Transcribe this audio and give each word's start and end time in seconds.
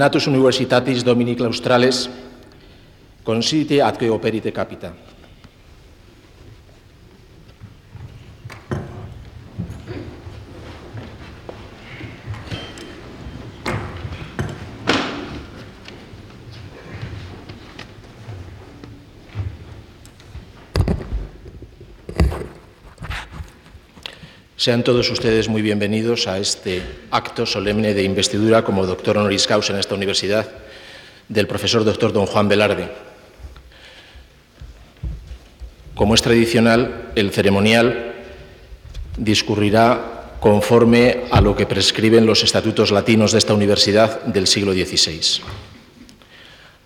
Senatus 0.00 0.24
Universitatis 0.28 1.04
Domini 1.04 1.34
Claustrales 1.36 2.08
consiste 3.22 3.82
atque 3.82 4.08
operite 4.08 4.50
capita. 4.50 5.09
Sean 24.60 24.84
todos 24.84 25.08
ustedes 25.08 25.48
muy 25.48 25.62
bienvenidos 25.62 26.26
a 26.26 26.36
este 26.36 26.82
acto 27.10 27.46
solemne 27.46 27.94
de 27.94 28.02
investidura 28.02 28.62
como 28.62 28.84
doctor 28.84 29.16
honoris 29.16 29.46
causa 29.46 29.72
en 29.72 29.78
esta 29.78 29.94
universidad 29.94 30.46
del 31.30 31.46
profesor 31.46 31.82
doctor 31.82 32.12
don 32.12 32.26
Juan 32.26 32.46
Velarde. 32.46 32.90
Como 35.94 36.14
es 36.14 36.20
tradicional, 36.20 37.10
el 37.14 37.30
ceremonial 37.30 38.12
discurrirá 39.16 40.36
conforme 40.40 41.24
a 41.30 41.40
lo 41.40 41.56
que 41.56 41.64
prescriben 41.64 42.26
los 42.26 42.44
estatutos 42.44 42.90
latinos 42.90 43.32
de 43.32 43.38
esta 43.38 43.54
universidad 43.54 44.24
del 44.24 44.46
siglo 44.46 44.74
XVI, 44.74 45.40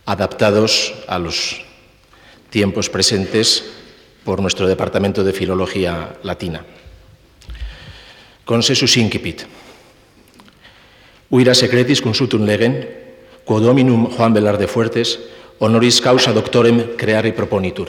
adaptados 0.06 0.94
a 1.08 1.18
los 1.18 1.60
tiempos 2.50 2.88
presentes 2.88 3.64
por 4.22 4.40
nuestro 4.40 4.68
Departamento 4.68 5.24
de 5.24 5.32
Filología 5.32 6.14
Latina. 6.22 6.64
Consensus 8.44 8.98
incipit. 8.98 9.46
Uira 11.32 11.54
secretis 11.56 12.02
consultum 12.04 12.44
legen, 12.44 12.76
quo 13.44 13.56
dominum 13.58 14.04
Juan 14.12 14.34
Velarde 14.36 14.68
Fuertes, 14.68 15.16
honoris 15.58 16.02
causa 16.04 16.36
doctorem 16.36 16.92
creare 17.00 17.32
proponitur. 17.32 17.88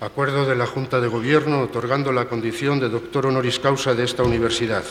Acuerdo 0.00 0.48
de 0.48 0.56
la 0.56 0.66
Junta 0.66 1.00
de 1.00 1.08
Gobierno 1.08 1.60
otorgando 1.60 2.12
la 2.12 2.24
condición 2.28 2.80
de 2.80 2.88
doctor 2.88 3.26
honoris 3.26 3.58
causa 3.58 3.94
de 3.94 4.04
esta 4.04 4.22
universidad. 4.22 4.84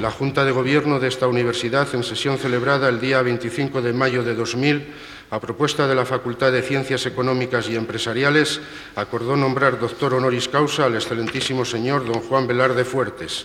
La 0.00 0.10
Junta 0.10 0.46
de 0.46 0.52
Gobierno 0.52 0.98
de 0.98 1.08
esta 1.08 1.28
universidad, 1.28 1.86
en 1.94 2.02
sesión 2.02 2.38
celebrada 2.38 2.88
el 2.88 3.00
día 3.00 3.20
25 3.20 3.82
de 3.82 3.92
mayo 3.92 4.24
de 4.24 4.34
2000, 4.34 4.94
a 5.30 5.40
propuesta 5.40 5.86
de 5.86 5.94
la 5.94 6.06
Facultad 6.06 6.52
de 6.52 6.62
Ciencias 6.62 7.04
Económicas 7.04 7.68
y 7.68 7.76
Empresariales, 7.76 8.60
acordó 8.96 9.36
nombrar 9.36 9.78
doctor 9.78 10.14
honoris 10.14 10.48
causa 10.48 10.86
al 10.86 10.94
excelentísimo 10.94 11.66
señor 11.66 12.06
don 12.06 12.20
Juan 12.20 12.46
Velarde 12.46 12.84
Fuertes 12.84 13.44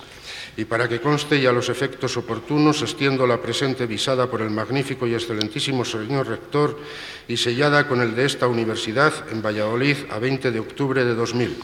y 0.57 0.65
para 0.65 0.89
que 0.89 0.99
conste 0.99 1.37
y 1.37 1.45
a 1.45 1.51
los 1.51 1.69
efectos 1.69 2.17
oportunos 2.17 2.81
extiendo 2.81 3.27
la 3.27 3.39
presente 3.39 3.85
visada 3.85 4.29
por 4.29 4.41
el 4.41 4.49
magnífico 4.49 5.05
y 5.05 5.13
excelentísimo 5.13 5.85
señor 5.85 6.27
rector 6.27 6.79
y 7.27 7.37
sellada 7.37 7.87
con 7.87 8.01
el 8.01 8.15
de 8.15 8.25
esta 8.25 8.47
universidad 8.47 9.13
en 9.31 9.43
Valladolid 9.43 9.97
a 10.09 10.17
20 10.17 10.51
de 10.51 10.59
octubre 10.59 11.05
de 11.05 11.13
2000. 11.13 11.57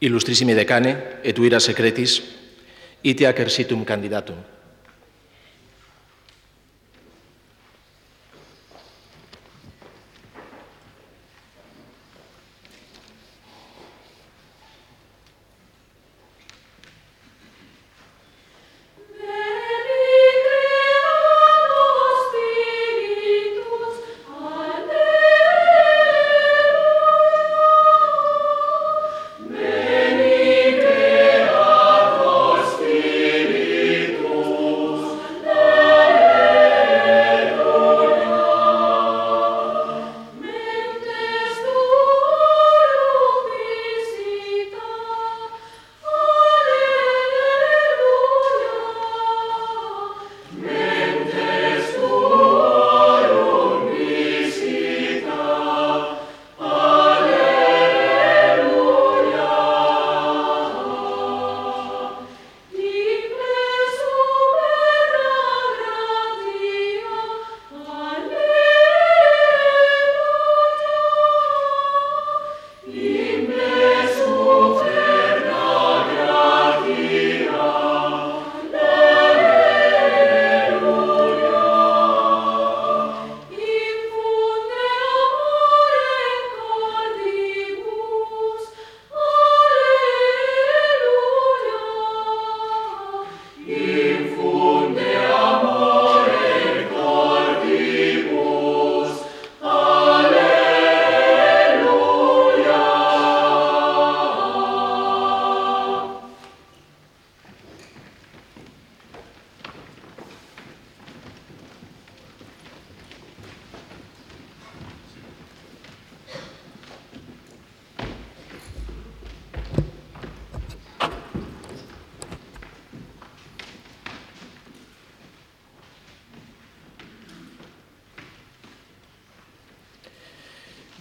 Illustrissimi 0.00 0.54
decane, 0.54 1.18
et 1.26 1.34
uira 1.42 1.58
secretis, 1.58 2.22
ite 3.02 3.26
acersitum 3.26 3.82
candidatum. 3.82 4.57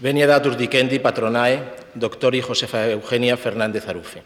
Venia 0.08 0.24
datur 0.24 0.56
dicendi 0.56 1.02
patronae, 1.04 1.60
doctori 1.94 2.40
Josefa 2.40 2.86
Eugenia 2.88 3.36
Fernández 3.36 3.90
Arufe. 3.90 4.24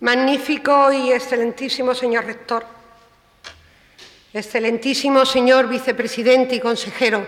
Magnífico 0.00 0.90
y 0.90 1.12
excelentísimo 1.12 1.94
señor 1.94 2.24
rector, 2.24 2.66
excelentísimo 4.34 5.24
señor 5.24 5.68
vicepresidente 5.68 6.56
y 6.56 6.60
consejero 6.60 7.24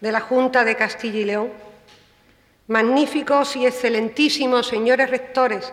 de 0.00 0.10
la 0.10 0.18
Junta 0.18 0.64
de 0.64 0.74
Castilla 0.74 1.20
y 1.20 1.24
León, 1.26 1.52
magníficos 2.66 3.54
y 3.54 3.66
excelentísimos 3.66 4.66
señores 4.66 5.10
rectores 5.10 5.72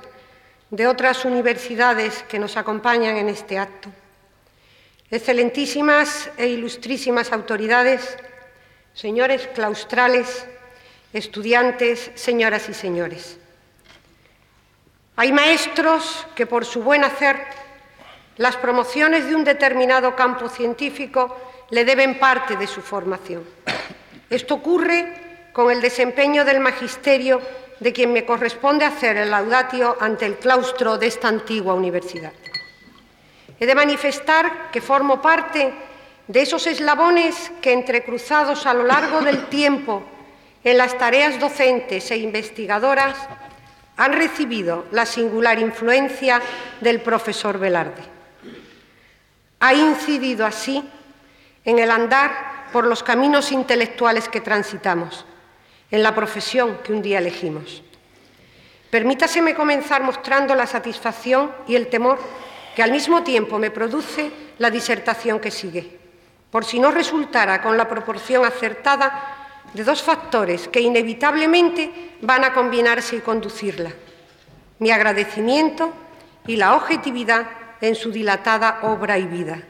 de 0.69 0.86
otras 0.86 1.25
universidades 1.25 2.24
que 2.30 2.38
nos 2.38 2.57
acompañan 2.57 3.18
en 3.18 3.30
este 3.30 3.57
acto, 3.57 3.89
excelentísimas 5.10 6.30
e 6.38 6.45
ilustrísimas 6.45 7.31
autoridades, 7.31 8.19
señores 8.95 9.47
claustrales, 9.53 10.47
estudiantes, 11.12 12.12
señoras 12.15 12.69
y 12.69 12.74
señores. 12.74 13.38
Hay 15.18 15.31
maestros 15.31 16.25
que 16.33 16.47
por 16.47 16.65
su 16.65 16.81
buen 16.81 17.03
hacer 17.03 17.38
las 18.38 18.56
promociones 18.56 19.27
de 19.27 19.36
un 19.36 19.44
determinado 19.44 20.15
campo 20.15 20.50
científico 20.50 21.38
le 21.69 21.86
deben 21.86 22.19
parte 22.19 22.56
de 22.56 22.68
su 22.68 22.81
formación. 22.81 23.44
Esto 24.30 24.56
ocurre 24.56 25.50
con 25.51 25.71
el 25.71 25.81
desempeño 25.81 26.44
del 26.45 26.59
magisterio 26.59 27.42
de 27.80 27.94
quien 27.94 28.13
me 28.13 28.25
corresponde 28.25 28.86
hacer 28.86 29.18
el 29.18 29.30
laudatio 29.30 29.97
ante 30.00 30.25
el 30.25 30.38
claustro 30.38 30.97
de 30.97 31.07
esta 31.07 31.27
antigua 31.27 31.74
universidad. 31.74 32.31
He 33.59 33.65
de 33.65 33.75
manifestar 33.75 34.71
que 34.71 34.81
formo 34.81 35.21
parte 35.21 35.74
de 36.27 36.42
esos 36.42 36.68
eslabones 36.68 37.51
que 37.62 37.74
entrecruzados 37.74 38.66
a 38.66 38.74
lo 38.74 38.83
largo 38.83 39.22
del 39.22 39.45
tiempo 39.50 40.04
en 40.63 40.77
las 40.77 40.98
tareas 40.98 41.39
docentes 41.39 42.10
e 42.10 42.18
investigadoras 42.18 43.16
han 43.98 44.13
recibido 44.13 44.86
la 44.92 45.06
singular 45.06 45.60
influencia 45.60 46.42
del 46.81 47.01
profesor 47.01 47.60
Velarde. 47.60 48.04
Ha 49.60 49.74
incidido 49.74 50.45
así 50.45 50.83
en 51.63 51.80
el 51.80 51.92
andar 51.92 52.66
por 52.74 52.86
los 52.86 53.04
caminos 53.04 53.51
intelectuales 53.51 54.28
que 54.28 54.42
transitamos, 54.42 55.25
en 55.92 56.04
la 56.04 56.13
profesión 56.13 56.80
que 56.83 56.92
un 56.92 57.01
día 57.01 57.19
elegimos. 57.19 57.83
Permítaseme 58.89 59.56
comenzar 59.56 60.04
mostrando 60.04 60.56
la 60.56 60.68
satisfacción 60.68 61.51
y 61.68 61.75
el 61.75 61.88
temor 61.88 62.19
que 62.75 62.83
al 62.83 62.92
mismo 62.92 63.24
tiempo 63.24 63.57
me 63.57 63.71
produce 63.71 64.31
la 64.57 64.69
disertación 64.69 65.39
que 65.39 65.51
sigue, 65.51 66.05
por 66.56 66.63
si 66.63 66.80
no 66.80 66.90
resultara 66.90 67.62
con 67.62 67.75
la 67.75 67.86
proporción 67.86 68.46
acertada 68.46 69.60
de 69.74 69.84
dos 69.84 70.02
factores 70.02 70.69
que 70.69 70.80
inevitablemente 70.80 72.16
van 72.22 72.46
a 72.46 72.54
combinarse 72.54 73.18
y 73.18 73.19
conducirla, 73.19 73.92
mi 74.80 74.90
agradecimiento 74.90 75.92
y 76.48 76.56
la 76.56 76.75
objetividad 76.75 77.46
en 77.81 77.94
su 77.94 78.10
dilatada 78.10 78.80
obra 78.84 79.18
y 79.18 79.28
vida. 79.28 79.63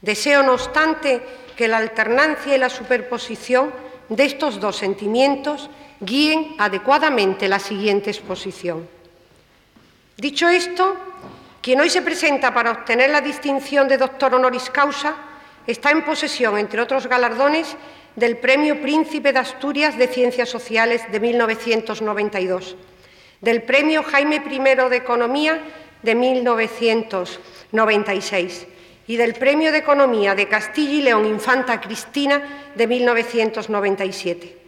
Deseo, 0.00 0.44
no 0.44 0.52
obstante, 0.52 1.26
que 1.56 1.66
la 1.66 1.78
alternancia 1.78 2.54
y 2.54 2.58
la 2.60 2.70
superposición 2.70 3.72
de 4.08 4.26
estos 4.26 4.60
dos 4.60 4.76
sentimientos 4.76 5.70
guíen 5.98 6.54
adecuadamente 6.58 7.48
la 7.48 7.58
siguiente 7.58 8.10
exposición. 8.10 8.88
Dicho 10.16 10.48
esto, 10.48 10.94
quien 11.60 11.80
hoy 11.80 11.90
se 11.90 12.02
presenta 12.02 12.54
para 12.54 12.70
obtener 12.70 13.10
la 13.10 13.20
distinción 13.20 13.88
de 13.88 13.98
doctor 13.98 14.36
honoris 14.36 14.70
causa 14.70 15.26
está 15.66 15.90
en 15.90 16.04
posesión, 16.04 16.58
entre 16.58 16.80
otros 16.80 17.06
galardones, 17.06 17.76
del 18.16 18.38
Premio 18.38 18.80
Príncipe 18.80 19.32
de 19.32 19.38
Asturias 19.38 19.96
de 19.96 20.08
Ciencias 20.08 20.48
Sociales 20.48 21.02
de 21.10 21.20
1992, 21.20 22.76
del 23.40 23.62
Premio 23.62 24.02
Jaime 24.02 24.42
I 24.50 24.58
de 24.90 24.96
Economía 24.96 25.62
de 26.02 26.14
1996 26.14 28.66
y 29.06 29.16
del 29.16 29.34
Premio 29.34 29.72
de 29.72 29.78
Economía 29.78 30.34
de 30.34 30.48
Castilla 30.48 30.92
y 30.92 31.02
León 31.02 31.26
Infanta 31.26 31.80
Cristina 31.80 32.42
de 32.74 32.86
1997. 32.86 34.58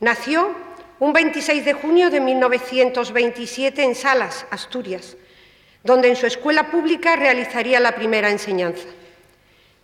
Nació 0.00 0.54
un 1.00 1.12
26 1.12 1.64
de 1.64 1.72
junio 1.72 2.10
de 2.10 2.20
1927 2.20 3.82
en 3.82 3.94
Salas, 3.94 4.46
Asturias, 4.50 5.16
donde 5.84 6.08
en 6.08 6.16
su 6.16 6.26
escuela 6.26 6.70
pública 6.70 7.16
realizaría 7.16 7.80
la 7.80 7.92
primera 7.92 8.30
enseñanza. 8.30 8.86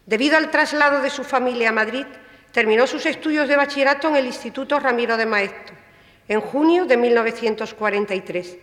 Debido 0.06 0.36
al 0.36 0.50
traslado 0.50 1.00
de 1.00 1.10
su 1.10 1.24
familia 1.24 1.70
a 1.70 1.72
Madrid, 1.72 2.04
terminó 2.52 2.86
sus 2.86 3.06
estudios 3.06 3.48
de 3.48 3.56
bachillerato 3.56 4.08
en 4.08 4.16
el 4.16 4.26
Instituto 4.26 4.78
Ramiro 4.78 5.16
de 5.16 5.26
Maeztu, 5.26 5.72
en 6.28 6.40
junio 6.40 6.84
de 6.84 6.96
1943, 6.96 8.56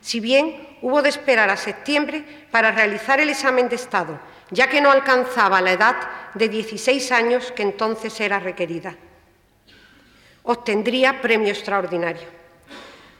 si 0.00 0.20
bien 0.20 0.78
hubo 0.82 1.02
de 1.02 1.10
esperar 1.10 1.50
a 1.50 1.56
septiembre 1.56 2.24
para 2.50 2.72
realizar 2.72 3.20
el 3.20 3.28
examen 3.28 3.68
de 3.68 3.76
Estado, 3.76 4.18
ya 4.50 4.68
que 4.68 4.80
no 4.80 4.90
alcanzaba 4.90 5.60
la 5.60 5.72
edad 5.72 5.96
de 6.34 6.48
16 6.48 7.12
años 7.12 7.52
que 7.52 7.62
entonces 7.62 8.18
era 8.20 8.38
requerida. 8.38 8.94
Obtendría 10.44 11.20
premio 11.20 11.48
extraordinario. 11.48 12.28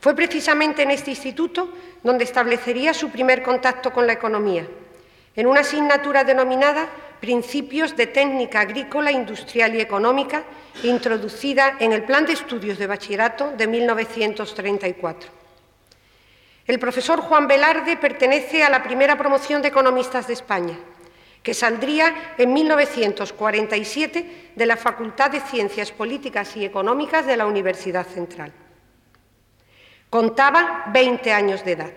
Fue 0.01 0.15
precisamente 0.15 0.83
en 0.83 0.93
este 0.93 1.11
instituto 1.11 1.73
donde 2.03 2.25
establecería 2.25 2.95
su 2.95 3.11
primer 3.11 3.43
contacto 3.43 3.93
con 3.93 4.07
la 4.07 4.13
economía, 4.13 4.67
en 5.35 5.47
una 5.47 5.61
asignatura 5.61 6.25
denominada 6.25 6.89
Principios 7.21 7.97
de 7.97 8.07
Técnica 8.07 8.61
Agrícola, 8.61 9.11
Industrial 9.11 9.75
y 9.75 9.81
Económica, 9.81 10.45
introducida 10.83 11.77
en 11.81 11.93
el 11.93 12.05
Plan 12.05 12.27
de 12.27 12.35
Estudios 12.35 12.79
de 12.79 12.87
Bachillerato 12.87 13.53
de 13.57 13.67
1934. 13.67 15.31
El 16.67 16.79
profesor 16.79 17.21
Juan 17.21 17.47
Velarde 17.47 17.97
pertenece 17.97 18.65
a 18.65 18.71
la 18.71 18.83
primera 18.83 19.17
promoción 19.17 19.63
de 19.63 19.69
economistas 19.69 20.27
de 20.27 20.35
España, 20.35 20.77
que 21.43 21.55
saldría 21.55 22.35
en 22.37 22.53
1947 22.53 24.53
de 24.57 24.67
la 24.67 24.77
Facultad 24.77 25.31
de 25.31 25.41
Ciencias 25.41 25.93
Políticas 25.93 26.57
y 26.57 26.65
Económicas 26.65 27.25
de 27.25 27.37
la 27.37 27.47
Universidad 27.47 28.07
Central. 28.07 28.53
Contaba 30.11 30.87
20 30.93 31.33
años 31.33 31.65
de 31.65 31.73
edad. 31.73 31.95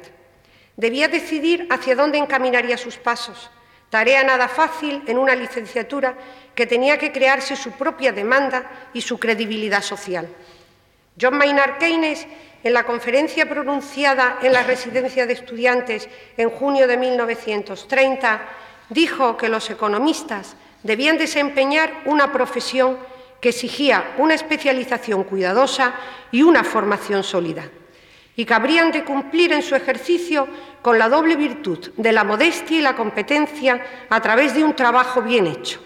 Debía 0.78 1.08
decidir 1.08 1.68
hacia 1.72 1.96
dónde 1.96 2.20
encaminaría 2.20 2.78
sus 2.78 2.98
pasos, 2.98 3.50
tarea 3.90 4.24
nada 4.24 4.48
fácil 4.48 5.04
en 5.08 5.18
una 5.18 5.36
licenciatura 5.36 6.16
que 6.54 6.68
tenía 6.68 6.98
que 6.98 7.12
crearse 7.12 7.56
su 7.56 7.72
propia 7.72 8.12
demanda 8.12 8.90
y 8.94 9.02
su 9.02 9.18
credibilidad 9.18 9.82
social. 9.82 10.28
John 11.20 11.38
Maynard 11.38 11.78
Keynes, 11.78 12.28
en 12.64 12.74
la 12.74 12.84
conferencia 12.84 13.48
pronunciada 13.48 14.40
en 14.42 14.54
la 14.54 14.64
residencia 14.64 15.26
de 15.26 15.34
estudiantes 15.34 16.08
en 16.38 16.50
junio 16.50 16.88
de 16.88 16.98
1930, 16.98 18.42
dijo 18.90 19.38
que 19.38 19.50
los 19.50 19.70
economistas 19.70 20.56
debían 20.84 21.18
desempeñar 21.18 22.04
una 22.06 22.32
profesión 22.32 22.98
que 23.42 23.50
exigía 23.50 24.16
una 24.18 24.34
especialización 24.34 25.24
cuidadosa 25.24 25.94
y 26.32 26.44
una 26.44 26.64
formación 26.64 27.24
sólida 27.24 27.70
y 28.40 28.46
que 28.46 28.54
habrían 28.54 28.90
de 28.94 29.04
cumplir 29.04 29.52
en 29.52 29.62
su 29.62 29.76
ejercicio 29.76 30.48
con 30.82 30.98
la 30.98 31.10
doble 31.10 31.36
virtud 31.36 31.92
de 31.98 32.14
la 32.14 32.24
modestia 32.24 32.80
y 32.80 32.82
la 32.82 32.96
competencia 32.96 33.86
a 34.10 34.22
través 34.22 34.54
de 34.54 34.64
un 34.64 34.78
trabajo 34.78 35.22
bien 35.22 35.46
hecho. 35.46 35.82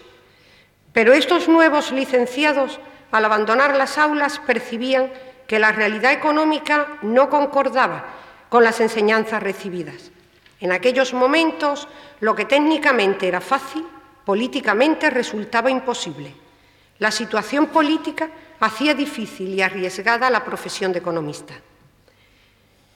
Pero 0.92 1.14
estos 1.14 1.48
nuevos 1.48 1.90
licenciados, 1.90 2.78
al 3.10 3.24
abandonar 3.24 3.76
las 3.76 3.98
aulas, 3.98 4.38
percibían 4.38 5.10
que 5.48 5.58
la 5.58 5.72
realidad 5.72 6.12
económica 6.12 6.86
no 7.02 7.28
concordaba 7.28 8.04
con 8.48 8.62
las 8.62 8.78
enseñanzas 8.78 9.42
recibidas. 9.42 10.12
En 10.60 10.70
aquellos 10.70 11.12
momentos, 11.12 11.88
lo 12.20 12.36
que 12.36 12.44
técnicamente 12.44 13.26
era 13.26 13.40
fácil, 13.40 13.84
políticamente 14.24 15.10
resultaba 15.10 15.72
imposible. 15.72 16.32
La 17.00 17.10
situación 17.10 17.66
política 17.66 18.30
hacía 18.60 18.94
difícil 18.94 19.48
y 19.48 19.60
arriesgada 19.60 20.30
la 20.30 20.44
profesión 20.44 20.92
de 20.92 21.00
economista. 21.00 21.54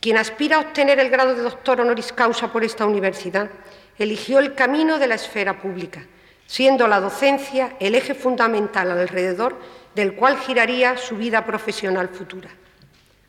Quien 0.00 0.16
aspira 0.16 0.56
a 0.56 0.60
obtener 0.60 0.98
el 1.00 1.10
grado 1.10 1.34
de 1.34 1.42
doctor 1.42 1.80
honoris 1.80 2.12
causa 2.12 2.52
por 2.52 2.62
esta 2.62 2.86
universidad 2.86 3.50
eligió 3.98 4.38
el 4.38 4.54
camino 4.54 4.96
de 4.98 5.08
la 5.08 5.16
esfera 5.16 5.58
pública, 5.58 6.06
siendo 6.46 6.86
la 6.86 7.00
docencia 7.00 7.74
el 7.80 7.96
eje 7.96 8.14
fundamental 8.14 8.92
alrededor 8.92 9.58
del 9.94 10.14
cual 10.14 10.38
giraría 10.38 10.96
su 10.96 11.16
vida 11.16 11.44
profesional 11.44 12.08
futura. 12.08 12.48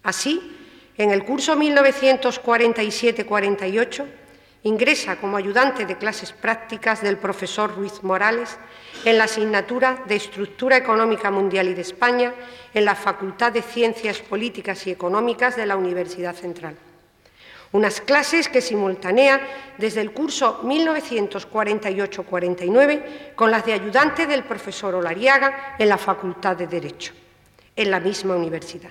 Así, 0.04 0.56
en 0.98 1.12
el 1.12 1.26
curso 1.26 1.56
1947-48, 1.56 4.06
ingresa 4.64 5.16
como 5.16 5.38
ayudante 5.38 5.86
de 5.86 5.98
clases 5.98 6.34
prácticas 6.34 7.02
del 7.02 7.18
profesor 7.18 7.74
Ruiz 7.76 8.04
Morales 8.04 8.58
en 9.06 9.18
la 9.18 9.24
asignatura 9.26 10.04
de 10.08 10.16
Estructura 10.16 10.78
Económica 10.78 11.30
Mundial 11.32 11.70
y 11.70 11.74
de 11.74 11.82
España 11.82 12.34
en 12.74 12.86
la 12.86 12.96
Facultad 12.96 13.54
de 13.54 13.62
Ciencias 13.62 14.20
Políticas 14.20 14.88
y 14.88 14.92
Económicas 14.92 15.56
de 15.56 15.66
la 15.66 15.78
Universidad 15.78 16.36
Central. 16.36 16.76
Unas 17.72 18.02
clases 18.02 18.50
que 18.50 18.62
simultanea 18.62 19.40
desde 19.78 20.02
el 20.02 20.12
curso 20.12 20.64
1948-49 20.64 23.36
con 23.36 23.52
las 23.52 23.64
de 23.66 23.74
ayudante 23.74 24.26
del 24.26 24.44
profesor 24.44 24.96
Olariaga 24.96 25.76
en 25.78 25.88
la 25.88 26.00
Facultad 26.00 26.58
de 26.58 26.66
Derecho, 26.66 27.14
en 27.76 27.92
la 27.92 28.00
misma 28.00 28.36
universidad. 28.36 28.90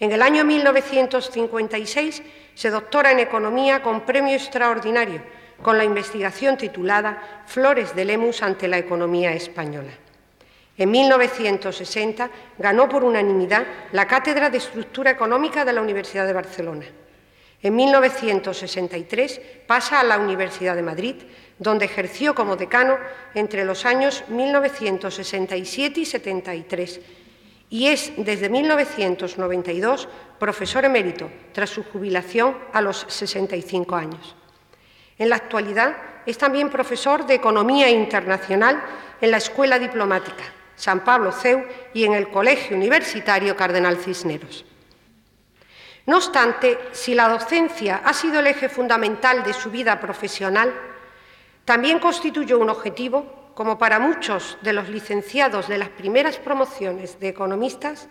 En 0.00 0.10
el 0.12 0.22
año 0.22 0.46
1956 0.46 2.22
se 2.54 2.70
doctora 2.70 3.12
en 3.12 3.20
Economía 3.20 3.82
con 3.82 4.00
premio 4.00 4.34
extraordinario 4.34 5.22
con 5.62 5.76
la 5.76 5.84
investigación 5.84 6.56
titulada 6.56 7.44
Flores 7.46 7.94
de 7.94 8.06
Lemus 8.06 8.42
ante 8.42 8.66
la 8.66 8.78
economía 8.78 9.34
española. 9.34 9.92
En 10.78 10.90
1960 10.90 12.30
ganó 12.58 12.88
por 12.88 13.04
unanimidad 13.04 13.66
la 13.92 14.06
Cátedra 14.06 14.48
de 14.48 14.56
Estructura 14.56 15.10
Económica 15.10 15.66
de 15.66 15.74
la 15.74 15.82
Universidad 15.82 16.26
de 16.26 16.32
Barcelona. 16.32 16.86
En 17.62 17.76
1963 17.76 19.40
pasa 19.66 20.00
a 20.00 20.04
la 20.04 20.16
Universidad 20.16 20.76
de 20.76 20.82
Madrid, 20.82 21.16
donde 21.58 21.84
ejerció 21.84 22.34
como 22.34 22.56
decano 22.56 22.96
entre 23.34 23.66
los 23.66 23.84
años 23.84 24.24
1967 24.28 26.00
y 26.00 26.06
73 26.06 27.00
y 27.70 27.86
es 27.86 28.12
desde 28.16 28.50
1992 28.50 30.08
profesor 30.38 30.84
emérito, 30.84 31.30
tras 31.52 31.70
su 31.70 31.84
jubilación 31.84 32.58
a 32.72 32.80
los 32.80 33.06
65 33.08 33.94
años. 33.94 34.36
En 35.16 35.28
la 35.28 35.36
actualidad 35.36 35.96
es 36.26 36.36
también 36.36 36.68
profesor 36.68 37.26
de 37.26 37.34
Economía 37.34 37.88
Internacional 37.88 38.82
en 39.20 39.30
la 39.30 39.36
Escuela 39.36 39.78
Diplomática 39.78 40.44
San 40.80 41.04
Pablo 41.04 41.30
CEU 41.30 41.62
y 41.92 42.04
en 42.04 42.14
el 42.14 42.30
Colegio 42.30 42.74
Universitario 42.74 43.54
Cardenal 43.54 43.98
Cisneros. 43.98 44.64
No 46.06 46.16
obstante, 46.16 46.78
si 46.92 47.14
la 47.14 47.28
docencia 47.28 48.00
ha 48.02 48.14
sido 48.14 48.40
el 48.40 48.46
eje 48.46 48.70
fundamental 48.70 49.44
de 49.44 49.52
su 49.52 49.70
vida 49.70 50.00
profesional, 50.00 50.72
también 51.66 51.98
constituyó 51.98 52.58
un 52.58 52.70
objetivo 52.70 53.39
como 53.60 53.76
para 53.76 53.98
muchos 53.98 54.56
de 54.62 54.72
los 54.72 54.88
licenciados 54.88 55.68
de 55.68 55.76
las 55.76 55.90
primeras 55.90 56.38
promociones 56.38 57.20
de 57.20 57.28
economistas, 57.28 58.08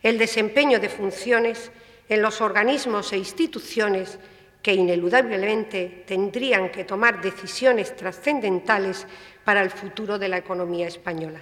el 0.00 0.16
desempeño 0.16 0.78
de 0.78 0.88
funciones 0.88 1.72
en 2.08 2.22
los 2.22 2.40
organismos 2.40 3.12
e 3.12 3.18
instituciones 3.18 4.20
que 4.62 4.74
ineludablemente 4.74 6.04
tendrían 6.06 6.70
que 6.70 6.84
tomar 6.84 7.20
decisiones 7.20 7.96
trascendentales 7.96 9.04
para 9.44 9.60
el 9.62 9.72
futuro 9.72 10.20
de 10.20 10.28
la 10.28 10.38
economía 10.38 10.86
española. 10.86 11.40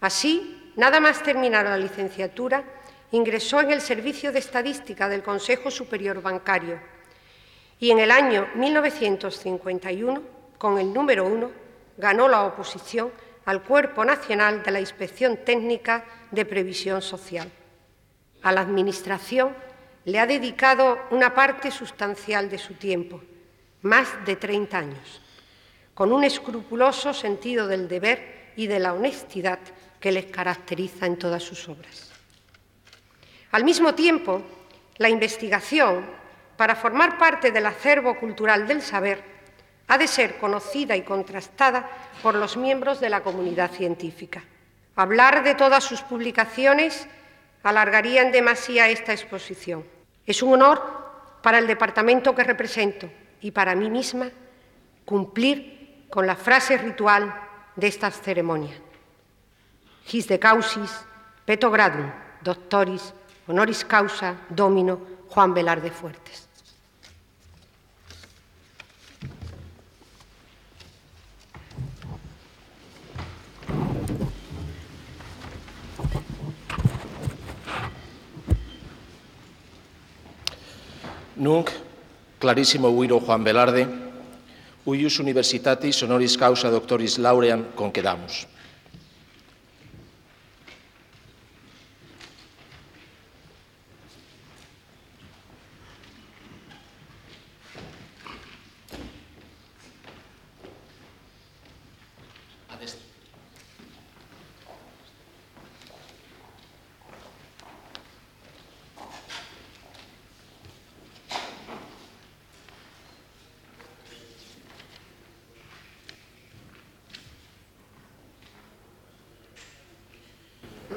Así, 0.00 0.72
nada 0.76 0.98
más 0.98 1.22
terminar 1.22 1.66
la 1.66 1.76
licenciatura, 1.76 2.64
ingresó 3.12 3.60
en 3.60 3.72
el 3.72 3.82
Servicio 3.82 4.32
de 4.32 4.38
Estadística 4.38 5.10
del 5.10 5.22
Consejo 5.22 5.70
Superior 5.70 6.22
Bancario 6.22 6.80
y 7.78 7.90
en 7.90 7.98
el 7.98 8.10
año 8.10 8.48
1951, 8.54 10.22
con 10.56 10.78
el 10.78 10.90
número 10.90 11.26
uno, 11.26 11.59
ganó 12.00 12.28
la 12.28 12.42
oposición 12.42 13.12
al 13.44 13.62
Cuerpo 13.62 14.04
Nacional 14.04 14.62
de 14.62 14.70
la 14.70 14.80
Inspección 14.80 15.38
Técnica 15.44 16.04
de 16.30 16.44
Previsión 16.44 17.02
Social. 17.02 17.50
A 18.42 18.52
la 18.52 18.62
Administración 18.62 19.54
le 20.06 20.18
ha 20.18 20.26
dedicado 20.26 20.98
una 21.10 21.34
parte 21.34 21.70
sustancial 21.70 22.48
de 22.48 22.58
su 22.58 22.74
tiempo, 22.74 23.20
más 23.82 24.08
de 24.24 24.36
30 24.36 24.78
años, 24.78 25.20
con 25.94 26.12
un 26.12 26.24
escrupuloso 26.24 27.12
sentido 27.12 27.68
del 27.68 27.86
deber 27.86 28.52
y 28.56 28.66
de 28.66 28.78
la 28.78 28.94
honestidad 28.94 29.58
que 30.00 30.10
les 30.10 30.26
caracteriza 30.26 31.06
en 31.06 31.18
todas 31.18 31.42
sus 31.42 31.68
obras. 31.68 32.10
Al 33.52 33.64
mismo 33.64 33.94
tiempo, 33.94 34.42
la 34.96 35.10
investigación, 35.10 36.06
para 36.56 36.76
formar 36.76 37.18
parte 37.18 37.50
del 37.50 37.66
acervo 37.66 38.18
cultural 38.18 38.66
del 38.66 38.80
saber, 38.80 39.39
ha 39.90 39.98
de 39.98 40.06
ser 40.06 40.38
conocida 40.38 40.96
y 40.96 41.02
contrastada 41.02 41.90
por 42.22 42.36
los 42.36 42.56
miembros 42.56 43.00
de 43.00 43.10
la 43.10 43.22
comunidad 43.24 43.72
científica. 43.72 44.40
Hablar 44.94 45.42
de 45.42 45.56
todas 45.56 45.82
sus 45.82 46.00
publicaciones 46.02 47.08
alargaría 47.64 48.22
en 48.22 48.30
demasía 48.30 48.88
esta 48.88 49.12
exposición. 49.12 49.84
Es 50.24 50.44
un 50.44 50.54
honor 50.54 50.80
para 51.42 51.58
el 51.58 51.66
departamento 51.66 52.36
que 52.36 52.44
represento 52.44 53.10
y 53.40 53.50
para 53.50 53.74
mí 53.74 53.90
misma 53.90 54.30
cumplir 55.04 56.06
con 56.08 56.24
la 56.24 56.36
frase 56.36 56.78
ritual 56.78 57.34
de 57.74 57.88
esta 57.88 58.12
ceremonia. 58.12 58.76
His 60.12 60.28
de 60.28 60.38
causis, 60.38 61.04
peto 61.44 61.68
gradum, 61.68 62.12
doctoris, 62.42 63.12
honoris 63.48 63.84
causa, 63.84 64.36
domino, 64.50 65.00
Juan 65.28 65.52
Velarde 65.52 65.90
Fuertes. 65.90 66.49
Nunc 81.40 81.70
clarissimo 82.38 82.92
viro 82.92 83.18
Juan 83.18 83.42
Velarde, 83.42 83.86
uius 84.84 85.18
universitatis 85.20 86.02
honoris 86.04 86.36
causa 86.36 86.68
doctoris 86.68 87.16
lauream 87.16 87.64
concedamus. 87.74 88.46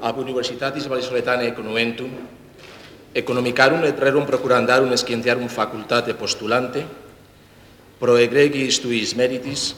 ab 0.04 0.20
Universitatis 0.20 0.84
Vallisoletanae 0.92 1.56
Conuentum, 1.56 2.12
economicarum 3.16 3.86
et 3.88 3.96
rerum 3.96 4.26
procurandarum 4.28 4.92
escientiarum 4.92 5.48
facultate 5.48 6.12
postulante, 6.20 6.84
pro 8.00 8.18
egregi 8.20 8.66
istuis 8.68 9.16
meritis, 9.16 9.78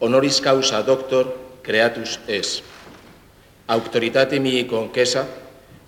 honoris 0.00 0.40
causa 0.40 0.80
doctor 0.80 1.28
creatus 1.60 2.16
es. 2.26 2.62
Auctoritate 3.68 4.40
mihi 4.40 4.64
conquesa, 4.64 5.26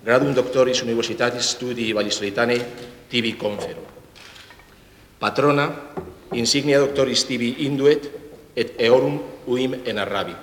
gradum 0.04 0.36
doctoris 0.36 0.84
universitatis 0.84 1.56
studii 1.56 1.94
Vallisoletaneae 1.96 2.60
tibi 3.08 3.32
confero. 3.40 3.80
Patrona, 5.16 5.70
insignia 6.36 6.84
doctoris 6.84 7.24
tibi 7.24 7.54
induet, 7.64 8.12
et 8.56 8.76
eorum 8.80 9.20
uim 9.48 9.80
enarrabit. 9.84 10.36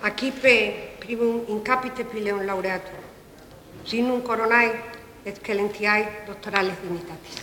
Aquipe 0.00 0.89
primum 1.00 1.44
incapite 1.48 2.04
pileum 2.04 2.44
laureatum, 2.46 3.00
sinum 3.84 4.22
coronae 4.22 4.70
excellentiae 5.24 6.26
doctorales 6.26 6.76
dignitatis. 6.82 7.36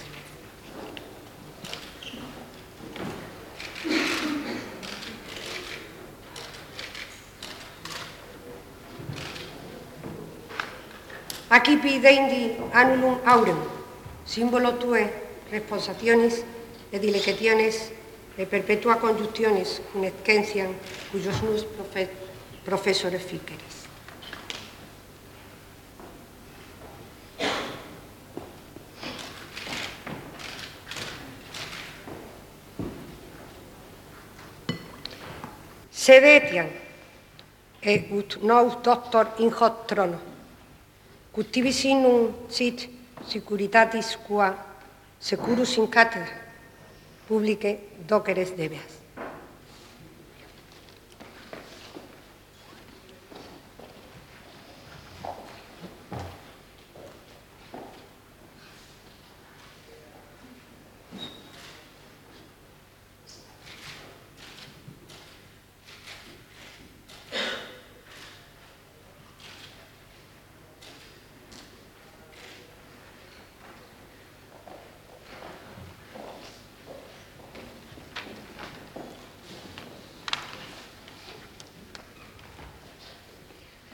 Acipi 11.49 11.99
deindi 11.99 12.57
annulum 12.73 13.19
aurem, 13.25 13.59
símbolo 14.25 14.73
tue 14.77 15.07
responsationis 15.51 16.43
et 16.91 16.99
dilequetiones 17.01 17.91
e 18.37 18.45
perpetua 18.45 18.99
conjunciones 18.99 19.81
nescenciam 19.95 20.75
cuyos 21.11 21.41
nus 21.43 21.63
profet 21.63 22.26
professora 22.67 23.17
Fícares. 23.17 23.87
Sedetian 35.89 36.67
e 37.81 38.07
ut 38.11 38.37
nous 38.43 38.75
doctor 38.83 39.31
in 39.39 39.49
hot 39.49 39.87
trono, 39.87 40.19
cultivis 41.31 41.85
in 41.85 42.33
sit 42.49 42.89
securitatis 43.23 44.17
qua 44.27 44.51
securus 45.19 45.77
in 45.77 45.87
cátedra, 45.87 46.35
publique 47.27 47.79
doceres 48.07 48.51
debeas. 48.51 49.06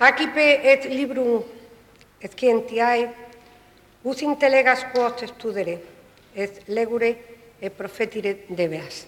Acipe 0.04 0.60
et 0.68 0.84
librum 0.92 1.46
scientiae, 2.20 3.06
us 4.04 4.22
intelegas 4.22 4.82
quos 4.92 5.22
studere, 5.30 5.78
et 6.36 6.60
legure 6.68 7.16
et 7.62 7.70
profetire 7.70 8.34
debeas. 8.50 9.06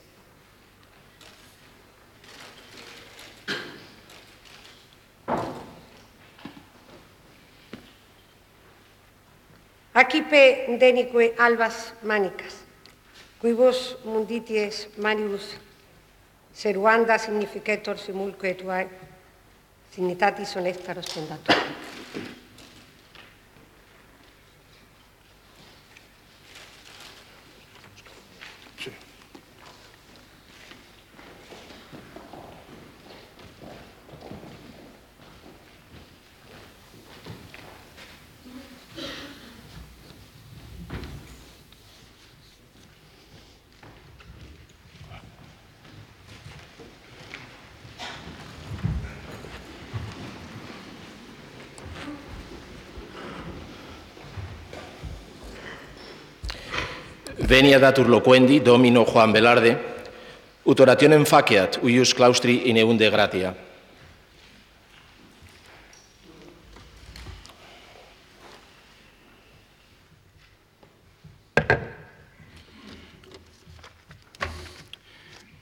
Acipe 9.93 10.77
denique 10.79 11.33
albas 11.37 11.91
manicas, 12.03 12.61
quibus 13.41 13.97
mundities 14.05 14.87
manibus 14.95 15.57
seruanda 16.53 17.19
significetur 17.19 17.99
simulque 17.99 18.55
tuae, 18.55 18.87
Signitatis 19.95 20.57
honestaros 20.57 21.07
pendatur. 21.07 21.55
Venia 57.55 57.79
datur 57.79 58.09
loquendi, 58.09 58.59
domino 58.59 59.05
Juan 59.05 59.31
Velarde, 59.31 59.77
utorationem 60.68 61.24
faciat, 61.24 61.77
uius 61.87 62.11
claustri 62.11 62.68
in 62.68 62.75
eunde 62.75 63.07
gratia. 63.09 63.55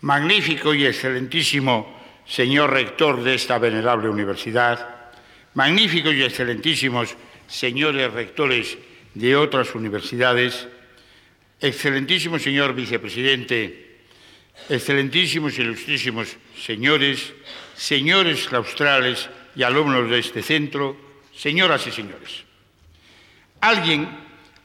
Magnífico 0.01 0.73
y 0.73 0.87
excelentísimo 0.87 1.93
señor 2.25 2.71
rector 2.71 3.21
de 3.21 3.35
esta 3.35 3.59
venerable 3.59 4.09
universidad, 4.09 5.11
magníficos 5.53 6.15
y 6.15 6.23
excelentísimos 6.23 7.15
señores 7.45 8.11
rectores 8.11 8.79
de 9.13 9.35
otras 9.35 9.75
universidades, 9.75 10.67
excelentísimo 11.63 12.37
señor 12.37 12.75
vicepresidente, 12.75 14.03
excelentísimos 14.67 15.57
y 15.57 15.61
ilustrísimos 15.61 16.35
señores, 16.59 17.33
señores 17.73 18.47
claustrales 18.47 19.29
y 19.55 19.63
alumnos 19.63 20.09
de 20.09 20.19
este 20.19 20.43
centro, 20.43 20.97
señoras 21.33 21.87
y 21.87 21.91
señores. 21.91 22.43
Alguien 23.61 24.09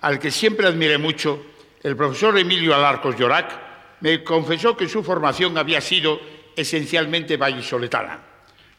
al 0.01 0.19
que 0.19 0.33
siempre 0.33 0.67
admiré 0.67 0.99
mucho, 0.99 1.41
el 1.85 1.97
profesor 1.97 2.37
Emilio 2.37 2.75
Alarcos 2.75 3.17
Llorac, 3.17 3.69
me 4.01 4.25
confesó 4.25 4.77
que 4.77 4.89
su 4.89 5.05
formación 5.05 5.57
había 5.57 5.81
sido 5.81 6.21
esencialmente 6.57 7.37
vallisoletana. 7.37 8.21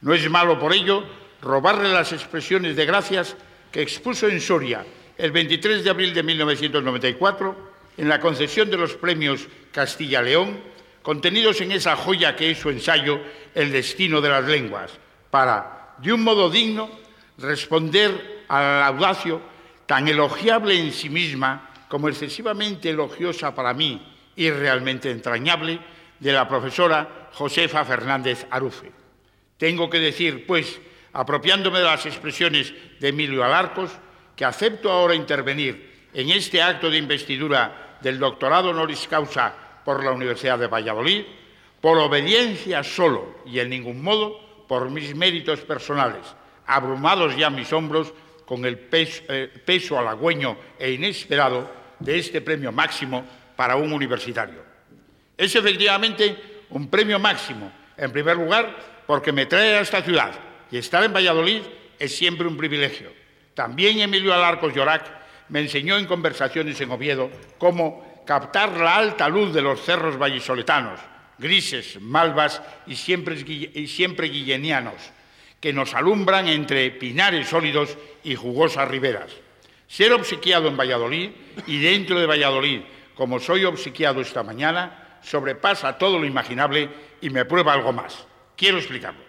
No 0.01 0.13
es 0.13 0.29
malo 0.29 0.60
por 0.60 0.73
ello 0.73 1.05
robarle 1.41 1.88
las 1.89 2.12
expresiones 2.12 2.75
de 2.75 2.86
gracias 2.86 3.38
que 3.71 3.82
expuso 3.82 4.27
en 4.27 4.41
Soria 4.41 4.86
el 5.17 5.32
23 5.32 5.84
de 5.86 5.89
abril 5.89 6.13
de 6.13 6.23
1994 6.23 7.68
en 7.99 8.07
la 8.07 8.21
concesión 8.21 8.71
de 8.71 8.77
los 8.77 8.93
premios 8.93 9.45
Castilla-León, 9.73 10.57
contenidos 11.01 11.59
en 11.59 11.73
esa 11.73 11.97
joya 11.97 12.33
que 12.33 12.51
es 12.51 12.57
su 12.57 12.69
ensayo 12.69 13.19
El 13.53 13.73
destino 13.73 14.21
de 14.21 14.29
las 14.29 14.45
lenguas, 14.45 14.97
para, 15.29 15.95
de 15.97 16.13
un 16.13 16.23
modo 16.23 16.49
digno, 16.49 16.89
responder 17.38 18.45
al 18.47 18.83
audacio 18.83 19.41
tan 19.85 20.07
elogiable 20.07 20.79
en 20.79 20.93
sí 20.93 21.09
misma 21.09 21.71
como 21.89 22.07
excesivamente 22.07 22.89
elogiosa 22.89 23.53
para 23.53 23.73
mí 23.73 24.01
y 24.33 24.49
realmente 24.49 25.12
entrañable 25.12 25.79
de 26.19 26.31
la 26.31 26.47
profesora 26.47 27.29
Josefa 27.33 27.83
Fernández 27.83 28.47
Arufe. 28.49 28.93
Tengo 29.57 29.89
que 29.89 29.99
decir, 29.99 30.47
pues, 30.47 30.79
apropiándome 31.12 31.79
de 31.79 31.85
las 31.85 32.05
expresiones 32.05 32.73
de 32.97 33.09
Emilio 33.09 33.43
Alarcos, 33.43 33.91
que 34.38 34.45
acepto 34.45 34.89
ahora 34.89 35.15
intervenir 35.15 36.07
en 36.13 36.29
este 36.29 36.62
acto 36.62 36.89
de 36.89 36.97
investidura 36.97 37.88
del 38.01 38.19
doctorado 38.19 38.69
honoris 38.69 39.07
causa 39.07 39.53
por 39.83 40.03
la 40.03 40.12
Universidad 40.12 40.59
de 40.59 40.67
Valladolid, 40.67 41.25
por 41.81 41.97
obediencia 41.97 42.83
solo 42.83 43.38
y 43.45 43.59
en 43.59 43.69
ningún 43.69 44.01
modo 44.01 44.39
por 44.67 44.89
mis 44.89 45.15
méritos 45.15 45.62
personales, 45.62 46.21
abrumados 46.67 47.35
ya 47.35 47.49
mis 47.49 47.71
hombros 47.73 48.13
con 48.45 48.65
el 48.65 48.77
peso, 48.77 49.23
eh, 49.29 49.47
peso 49.65 49.97
halagüeño 49.97 50.57
e 50.77 50.91
inesperado 50.91 51.69
de 51.99 52.19
este 52.19 52.41
premio 52.41 52.71
máximo 52.71 53.25
para 53.55 53.75
un 53.75 53.91
universitario. 53.91 54.63
Es 55.38 55.55
efectivamente 55.55 56.63
un 56.69 56.89
premio 56.89 57.19
máximo, 57.19 57.71
en 57.97 58.12
primer 58.12 58.38
lugar, 58.38 58.75
porque 59.07 59.31
me 59.31 59.45
trae 59.45 59.75
a 59.77 59.81
esta 59.81 60.01
ciudad 60.01 60.31
y 60.71 60.77
estar 60.77 61.03
en 61.03 61.13
Valladolid 61.13 61.62
es 61.97 62.15
siempre 62.15 62.47
un 62.47 62.57
privilegio. 62.57 63.12
También 63.53 63.99
Emilio 63.99 64.33
Alarcos 64.33 64.73
Llorac 64.73 65.18
me 65.49 65.59
enseñó 65.59 65.97
en 65.97 66.05
conversaciones 66.05 66.79
en 66.81 66.91
Oviedo 66.91 67.29
cómo 67.57 68.23
captar 68.25 68.77
la 68.77 68.95
alta 68.95 69.27
luz 69.27 69.53
de 69.53 69.62
los 69.62 69.81
cerros 69.81 70.17
vallisoletanos, 70.17 70.99
grises, 71.38 71.99
malvas 72.01 72.62
y 72.88 72.95
siempre, 72.95 73.35
guillenianos, 74.29 74.95
que 75.59 75.73
nos 75.73 75.93
alumbran 75.93 76.47
entre 76.47 76.91
pinares 76.91 77.47
sólidos 77.47 77.97
y 78.23 78.35
jugosas 78.35 78.88
riberas. 78.88 79.31
Ser 79.88 80.13
obsequiado 80.13 80.67
en 80.67 80.77
Valladolid 80.77 81.31
y 81.65 81.79
dentro 81.79 82.19
de 82.19 82.27
Valladolid 82.27 82.81
como 83.19 83.38
soy 83.38 83.65
obsequiado 83.65 84.21
esta 84.21 84.43
mañana, 84.43 85.19
sobrepasa 85.21 85.97
todo 85.97 86.17
lo 86.17 86.25
imaginable 86.25 86.89
y 87.19 87.29
me 87.29 87.43
prueba 87.43 87.73
algo 87.73 87.91
más. 87.91 88.25
Quiero 88.55 88.77
explicarlo. 88.77 89.19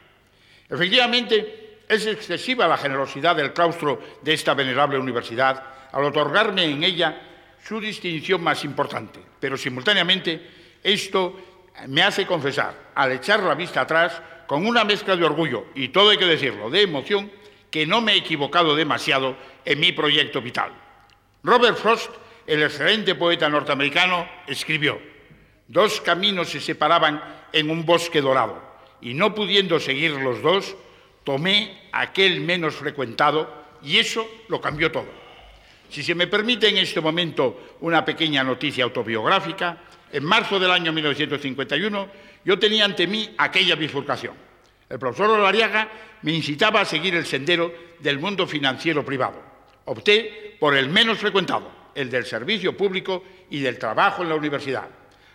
Efectivamente, 0.69 1.81
es 1.89 2.07
excesiva 2.07 2.69
la 2.69 2.77
generosidad 2.77 3.35
del 3.35 3.53
claustro 3.53 4.01
de 4.23 4.33
esta 4.33 4.55
venerable 4.55 4.97
universidad 4.97 5.80
al 5.93 6.05
otorgarme 6.05 6.65
en 6.65 6.83
ella 6.85 7.21
su 7.63 7.81
distinción 7.81 8.43
más 8.43 8.65
importante, 8.65 9.21
pero 9.39 9.57
simultáneamente 9.57 10.41
esto 10.83 11.39
me 11.89 12.03
hace 12.03 12.27
confesar, 12.27 12.91
al 12.95 13.13
echar 13.13 13.43
la 13.43 13.55
vista 13.55 13.83
atrás, 13.83 14.21
con 14.47 14.67
una 14.67 14.85
mezcla 14.85 15.17
de 15.17 15.25
orgullo 15.25 15.67
y 15.75 15.89
todo 15.89 16.11
hay 16.11 16.19
que 16.19 16.25
decirlo, 16.25 16.71
de 16.71 16.83
emoción, 16.83 17.31
que 17.71 17.87
no 17.87 18.01
me 18.01 18.15
he 18.15 18.17
equivocado 18.17 18.75
demasiado 18.75 19.37
en 19.65 19.79
mi 19.79 19.93
proyecto 19.93 20.43
vital. 20.43 20.73
Robert 21.43 21.77
Frost 21.77 22.11
el 22.47 22.65
excelente 22.65 23.15
poeta 23.15 23.49
norteamericano 23.49 24.29
escribió, 24.49 25.01
dos 25.69 26.01
caminos 26.01 26.49
se 26.49 26.61
separaban 26.61 27.23
en 27.53 27.71
un 27.71 27.87
bosque 27.87 28.21
dorado, 28.21 28.61
y 29.01 29.15
no 29.15 29.37
pudiendo 29.37 29.79
seguir 29.79 30.11
los 30.13 30.43
dos, 30.43 30.77
tomé 31.23 31.89
aquel 31.93 32.41
menos 32.41 32.75
frecuentado 32.75 33.49
y 33.83 33.99
eso 33.99 34.29
lo 34.49 34.61
cambió 34.61 34.91
todo. 34.91 35.20
Si 35.91 36.05
se 36.05 36.15
me 36.15 36.29
permite 36.29 36.69
en 36.69 36.79
este 36.79 37.01
momento 37.01 37.77
una 37.81 38.05
pequeña 38.05 38.45
noticia 38.45 38.85
autobiográfica, 38.85 39.77
en 40.13 40.25
marzo 40.25 40.59
del 40.61 40.71
año 40.71 40.93
1951 40.93 42.09
yo 42.45 42.59
tenía 42.59 42.85
ante 42.85 43.09
mí 43.09 43.35
aquella 43.37 43.75
bifurcación. 43.75 44.35
El 44.89 44.99
profesor 44.99 45.31
Olariaga 45.31 45.89
me 46.23 46.33
incitaba 46.33 46.81
a 46.81 46.85
seguir 46.85 47.17
el 47.17 47.27
sendero 47.27 47.73
del 47.99 48.21
mundo 48.21 48.47
financiero 48.47 49.05
privado. 49.05 49.43
Opté 49.87 50.57
por 50.61 50.77
el 50.77 50.89
menos 50.89 51.19
frecuentado, 51.19 51.71
el 51.95 52.09
del 52.09 52.25
servicio 52.25 52.77
público 52.77 53.25
y 53.51 53.59
del 53.59 53.79
trabajo 53.79 54.23
en 54.23 54.29
la 54.29 54.37
universidad. 54.37 54.89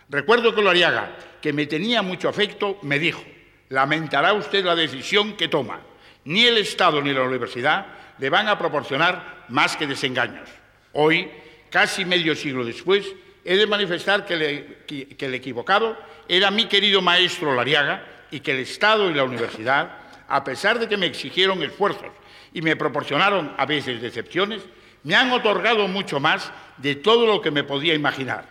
Recuerdo 0.08 0.54
que 0.54 0.62
Loriaga, 0.62 1.16
que 1.42 1.52
me 1.52 1.66
tenía 1.66 2.00
mucho 2.00 2.30
afecto, 2.30 2.78
me 2.82 2.98
dijo, 2.98 3.22
lamentará 3.68 4.32
usted 4.32 4.64
la 4.64 4.74
decisión 4.74 5.36
que 5.36 5.48
toma. 5.48 5.80
Ni 6.24 6.44
el 6.44 6.58
Estado 6.58 7.02
ni 7.02 7.12
la 7.12 7.22
universidad 7.22 7.86
le 8.18 8.30
van 8.30 8.48
a 8.48 8.58
proporcionar 8.58 9.44
más 9.48 9.76
que 9.76 9.86
desengaños. 9.86 10.48
Hoy, 10.92 11.30
casi 11.70 12.04
medio 12.04 12.34
siglo 12.34 12.64
después, 12.64 13.06
he 13.44 13.56
de 13.56 13.66
manifestar 13.66 14.26
que, 14.26 15.14
el 15.18 15.34
equivocado 15.34 15.96
era 16.28 16.50
mi 16.50 16.66
querido 16.66 17.00
maestro 17.00 17.54
Lariaga 17.54 18.04
y 18.30 18.40
que 18.40 18.52
el 18.52 18.58
Estado 18.58 19.10
y 19.10 19.14
la 19.14 19.24
universidad, 19.24 19.90
a 20.28 20.42
pesar 20.42 20.78
de 20.78 20.88
que 20.88 20.96
me 20.96 21.06
exigieron 21.06 21.62
esfuerzos 21.62 22.10
y 22.52 22.62
me 22.62 22.74
proporcionaron 22.74 23.54
a 23.56 23.66
veces 23.66 24.00
decepciones, 24.00 24.62
me 25.04 25.14
han 25.14 25.30
otorgado 25.30 25.86
mucho 25.86 26.18
más 26.18 26.50
de 26.78 26.96
todo 26.96 27.26
lo 27.26 27.40
que 27.40 27.52
me 27.52 27.62
podía 27.62 27.94
imaginar. 27.94 28.44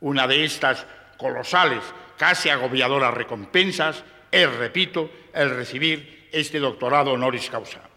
Una 0.00 0.26
de 0.26 0.44
estas 0.44 0.84
colosales, 1.16 1.82
casi 2.18 2.50
agobiadoras 2.50 3.14
recompensas 3.14 4.04
es, 4.30 4.52
repito, 4.56 5.10
el 5.32 5.50
recibir 5.50 6.28
este 6.32 6.58
doctorado 6.58 7.12
honoris 7.12 7.48
causa. 7.48 7.91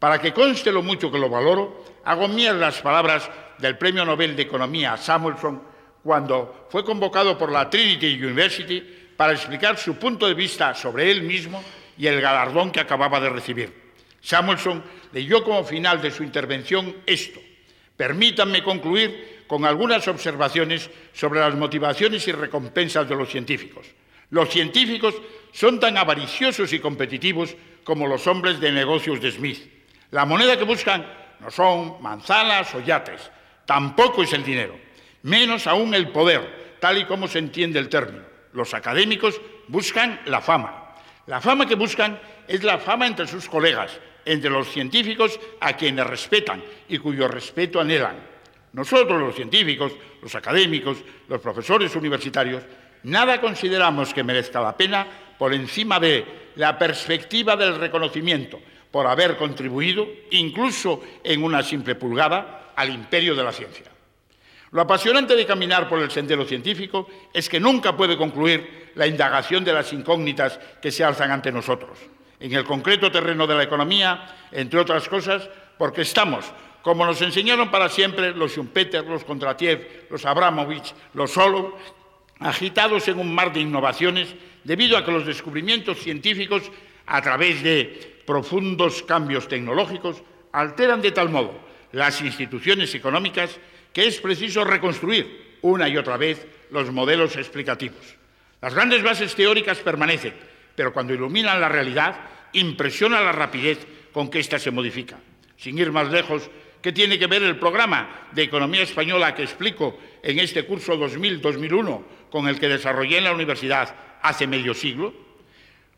Para 0.00 0.18
que 0.18 0.32
conste 0.32 0.72
lo 0.72 0.82
mucho 0.82 1.12
que 1.12 1.18
lo 1.18 1.28
valoro, 1.28 1.84
hago 2.04 2.26
mías 2.26 2.56
las 2.56 2.80
palabras 2.80 3.30
del 3.58 3.76
Premio 3.76 4.02
Nobel 4.02 4.34
de 4.34 4.42
Economía 4.42 4.96
Samuelson 4.96 5.62
cuando 6.02 6.66
fue 6.70 6.82
convocado 6.82 7.36
por 7.36 7.52
la 7.52 7.68
Trinity 7.68 8.14
University 8.14 8.80
para 9.14 9.34
explicar 9.34 9.76
su 9.76 9.96
punto 9.96 10.26
de 10.26 10.32
vista 10.32 10.74
sobre 10.74 11.10
él 11.10 11.22
mismo 11.22 11.62
y 11.98 12.06
el 12.06 12.18
galardón 12.18 12.70
que 12.70 12.80
acababa 12.80 13.20
de 13.20 13.28
recibir. 13.28 13.92
Samuelson 14.22 14.82
leyó 15.12 15.44
como 15.44 15.62
final 15.64 16.00
de 16.00 16.10
su 16.10 16.22
intervención 16.22 16.96
esto. 17.04 17.38
Permítanme 17.94 18.62
concluir 18.62 19.44
con 19.46 19.66
algunas 19.66 20.08
observaciones 20.08 20.88
sobre 21.12 21.40
las 21.40 21.54
motivaciones 21.54 22.26
y 22.26 22.32
recompensas 22.32 23.06
de 23.06 23.16
los 23.16 23.28
científicos. 23.28 23.86
Los 24.30 24.48
científicos 24.48 25.14
son 25.52 25.78
tan 25.78 25.98
avariciosos 25.98 26.72
y 26.72 26.78
competitivos 26.78 27.54
como 27.84 28.06
los 28.06 28.26
hombres 28.26 28.60
de 28.60 28.72
negocios 28.72 29.20
de 29.20 29.30
Smith. 29.32 29.79
La 30.10 30.24
moneda 30.24 30.58
que 30.58 30.64
buscan 30.64 31.06
no 31.38 31.50
son 31.50 32.02
manzanas 32.02 32.74
o 32.74 32.80
yates, 32.80 33.30
tampoco 33.64 34.22
es 34.24 34.32
el 34.32 34.42
dinero, 34.42 34.76
menos 35.22 35.68
aún 35.68 35.94
el 35.94 36.08
poder, 36.08 36.76
tal 36.80 36.98
y 36.98 37.04
como 37.04 37.28
se 37.28 37.38
entiende 37.38 37.78
el 37.78 37.88
término. 37.88 38.24
Los 38.52 38.74
académicos 38.74 39.40
buscan 39.68 40.20
la 40.26 40.40
fama. 40.40 40.96
La 41.26 41.40
fama 41.40 41.66
que 41.66 41.76
buscan 41.76 42.18
es 42.48 42.64
la 42.64 42.78
fama 42.78 43.06
entre 43.06 43.28
sus 43.28 43.48
colegas, 43.48 44.00
entre 44.24 44.50
los 44.50 44.68
científicos 44.68 45.38
a 45.60 45.74
quienes 45.74 46.04
respetan 46.04 46.60
y 46.88 46.98
cuyo 46.98 47.28
respeto 47.28 47.80
anhelan. 47.80 48.16
Nosotros 48.72 49.20
los 49.20 49.36
científicos, 49.36 49.92
los 50.20 50.34
académicos, 50.34 50.98
los 51.28 51.40
profesores 51.40 51.94
universitarios, 51.94 52.64
nada 53.04 53.40
consideramos 53.40 54.12
que 54.12 54.24
merezca 54.24 54.60
la 54.60 54.76
pena 54.76 55.06
por 55.38 55.54
encima 55.54 56.00
de 56.00 56.50
la 56.56 56.76
perspectiva 56.76 57.56
del 57.56 57.76
reconocimiento 57.76 58.60
por 58.90 59.06
haber 59.06 59.36
contribuido, 59.36 60.06
incluso 60.30 61.00
en 61.22 61.44
una 61.44 61.62
simple 61.62 61.94
pulgada, 61.94 62.72
al 62.76 62.90
imperio 62.90 63.34
de 63.34 63.44
la 63.44 63.52
ciencia. 63.52 63.86
Lo 64.72 64.82
apasionante 64.82 65.34
de 65.34 65.46
caminar 65.46 65.88
por 65.88 66.00
el 66.00 66.10
sendero 66.10 66.44
científico 66.44 67.08
es 67.34 67.48
que 67.48 67.58
nunca 67.58 67.96
puede 67.96 68.16
concluir 68.16 68.92
la 68.94 69.06
indagación 69.06 69.64
de 69.64 69.72
las 69.72 69.92
incógnitas 69.92 70.58
que 70.80 70.92
se 70.92 71.04
alzan 71.04 71.30
ante 71.30 71.50
nosotros. 71.50 71.98
En 72.38 72.52
el 72.52 72.64
concreto 72.64 73.10
terreno 73.10 73.46
de 73.46 73.54
la 73.54 73.64
economía, 73.64 74.48
entre 74.52 74.78
otras 74.78 75.08
cosas, 75.08 75.48
porque 75.76 76.02
estamos, 76.02 76.44
como 76.82 77.04
nos 77.04 77.20
enseñaron 77.20 77.70
para 77.70 77.88
siempre 77.88 78.32
los 78.32 78.52
Schumpeter, 78.52 79.04
los 79.04 79.24
Kondratiev, 79.24 80.06
los 80.08 80.24
Abramovich, 80.24 80.94
los 81.14 81.32
Solow, 81.32 81.74
agitados 82.38 83.06
en 83.08 83.18
un 83.18 83.34
mar 83.34 83.52
de 83.52 83.60
innovaciones 83.60 84.34
debido 84.64 84.96
a 84.96 85.04
que 85.04 85.12
los 85.12 85.26
descubrimientos 85.26 85.98
científicos, 85.98 86.70
a 87.06 87.20
través 87.20 87.62
de 87.62 88.19
profundos 88.30 89.02
cambios 89.02 89.48
tecnológicos, 89.48 90.22
alteran 90.52 91.02
de 91.02 91.10
tal 91.10 91.30
modo 91.30 91.50
las 91.90 92.22
instituciones 92.22 92.94
económicas 92.94 93.58
que 93.92 94.06
es 94.06 94.20
preciso 94.20 94.62
reconstruir 94.62 95.58
una 95.62 95.88
y 95.88 95.96
otra 95.96 96.16
vez 96.16 96.46
los 96.70 96.92
modelos 96.92 97.34
explicativos. 97.34 98.14
Las 98.60 98.72
grandes 98.72 99.02
bases 99.02 99.34
teóricas 99.34 99.78
permanecen, 99.78 100.32
pero 100.76 100.92
cuando 100.92 101.12
iluminan 101.12 101.60
la 101.60 101.68
realidad, 101.68 102.20
impresiona 102.52 103.20
la 103.20 103.32
rapidez 103.32 103.84
con 104.12 104.30
que 104.30 104.38
ésta 104.38 104.60
se 104.60 104.70
modifica. 104.70 105.18
Sin 105.56 105.76
ir 105.76 105.90
más 105.90 106.08
lejos, 106.12 106.48
¿qué 106.80 106.92
tiene 106.92 107.18
que 107.18 107.26
ver 107.26 107.42
el 107.42 107.58
programa 107.58 108.28
de 108.30 108.44
economía 108.44 108.82
española 108.82 109.34
que 109.34 109.42
explico 109.42 109.98
en 110.22 110.38
este 110.38 110.64
curso 110.66 110.94
2000-2001 110.94 112.02
con 112.30 112.46
el 112.46 112.60
que 112.60 112.68
desarrollé 112.68 113.18
en 113.18 113.24
la 113.24 113.32
universidad 113.32 113.92
hace 114.22 114.46
medio 114.46 114.72
siglo? 114.72 115.12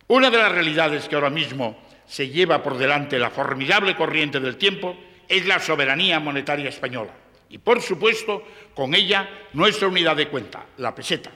Una 0.09 0.31
de 0.31 0.39
las 0.39 0.53
realidades 0.53 1.11
que 1.11 1.15
ahora 1.15 1.29
mismo 1.29 1.82
se 2.07 2.29
lleva 2.29 2.63
por 2.63 2.77
delante 2.77 3.19
la 3.19 3.31
formidable 3.31 3.97
corriente 3.97 4.41
del 4.41 4.57
tiempo 4.57 4.97
es 5.29 5.47
la 5.47 5.59
soberanía 5.59 6.21
monetaria 6.21 6.69
española 6.69 7.13
y, 7.49 7.59
por 7.59 7.81
supuesto, 7.83 8.43
con 8.75 8.95
ella 8.95 9.29
nuestra 9.53 9.89
unidad 9.89 10.17
de 10.17 10.29
cuenta, 10.29 10.67
la 10.79 10.95
peseta. 10.95 11.31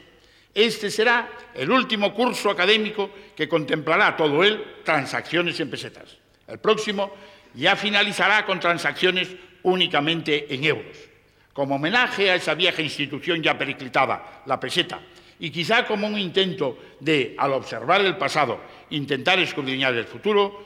Este 0.54 0.90
será 0.90 1.28
el 1.54 1.70
último 1.70 2.14
curso 2.14 2.48
académico 2.48 3.10
que 3.36 3.46
contemplará 3.46 4.16
todo 4.16 4.42
él 4.42 4.76
transacciones 4.82 5.60
en 5.60 5.68
pesetas. 5.68 6.16
El 6.48 6.58
próximo 6.58 7.12
ya 7.54 7.76
finalizará 7.76 8.46
con 8.46 8.58
transacciones 8.58 9.28
únicamente 9.64 10.54
en 10.54 10.64
euros. 10.64 10.96
Como 11.52 11.76
homenaje 11.76 12.30
a 12.30 12.36
esa 12.36 12.54
vieja 12.54 12.80
institución 12.80 13.42
ya 13.42 13.58
periclitada, 13.58 14.42
la 14.46 14.58
peseta, 14.58 15.00
y 15.38 15.50
quizá 15.50 15.86
como 15.86 16.06
un 16.06 16.18
intento 16.18 16.78
de, 17.00 17.34
al 17.38 17.52
observar 17.52 18.00
el 18.00 18.16
pasado, 18.16 18.60
intentar 18.90 19.38
escudriñar 19.38 19.94
el 19.94 20.04
futuro, 20.04 20.64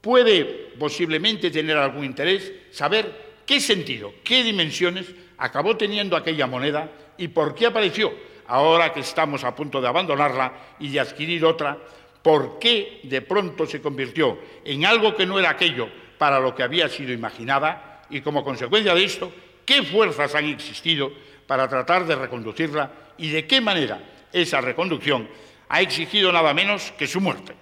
puede 0.00 0.72
posiblemente 0.78 1.50
tener 1.50 1.76
algún 1.76 2.04
interés 2.04 2.52
saber 2.70 3.32
¿Qué 3.46 3.60
sentido, 3.60 4.14
qué 4.22 4.44
dimensiones 4.44 5.06
acabó 5.36 5.76
teniendo 5.76 6.16
aquella 6.16 6.46
moneda 6.46 6.90
y 7.18 7.28
por 7.28 7.54
qué 7.54 7.66
apareció 7.66 8.12
ahora 8.46 8.92
que 8.92 9.00
estamos 9.00 9.44
a 9.44 9.54
punto 9.54 9.80
de 9.80 9.88
abandonarla 9.88 10.52
y 10.78 10.88
de 10.88 11.00
adquirir 11.00 11.44
otra? 11.44 11.76
¿Por 12.22 12.60
qué 12.60 13.00
de 13.02 13.20
pronto 13.20 13.66
se 13.66 13.82
convirtió 13.82 14.38
en 14.64 14.86
algo 14.86 15.16
que 15.16 15.26
no 15.26 15.40
era 15.40 15.50
aquello 15.50 15.88
para 16.18 16.38
lo 16.38 16.54
que 16.54 16.62
había 16.62 16.88
sido 16.88 17.12
imaginada? 17.12 18.04
Y 18.10 18.20
como 18.20 18.44
consecuencia 18.44 18.94
de 18.94 19.04
esto, 19.04 19.32
¿qué 19.66 19.82
fuerzas 19.82 20.34
han 20.36 20.44
existido 20.44 21.12
para 21.46 21.68
tratar 21.68 22.06
de 22.06 22.14
reconducirla 22.14 22.92
y 23.18 23.28
de 23.30 23.46
qué 23.46 23.60
manera 23.60 24.00
esa 24.32 24.60
reconducción 24.60 25.28
ha 25.68 25.80
exigido 25.80 26.32
nada 26.32 26.54
menos 26.54 26.92
que 26.98 27.06
su 27.06 27.20
muerte? 27.20 27.54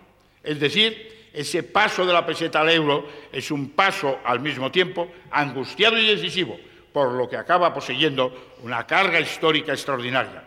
Es 0.42 0.58
decir, 0.58 1.28
ese 1.32 1.62
paso 1.62 2.04
de 2.04 2.12
la 2.12 2.26
peseta 2.26 2.60
al 2.60 2.70
euro 2.70 3.08
es 3.32 3.50
un 3.50 3.70
paso 3.70 4.18
al 4.24 4.40
mismo 4.40 4.70
tiempo 4.70 5.08
angustiado 5.30 5.96
y 5.98 6.06
decisivo, 6.06 6.58
por 6.92 7.12
lo 7.12 7.28
que 7.28 7.36
acaba 7.36 7.72
poseyendo 7.72 8.56
una 8.62 8.86
carga 8.86 9.20
histórica 9.20 9.72
extraordinaria. 9.72 10.42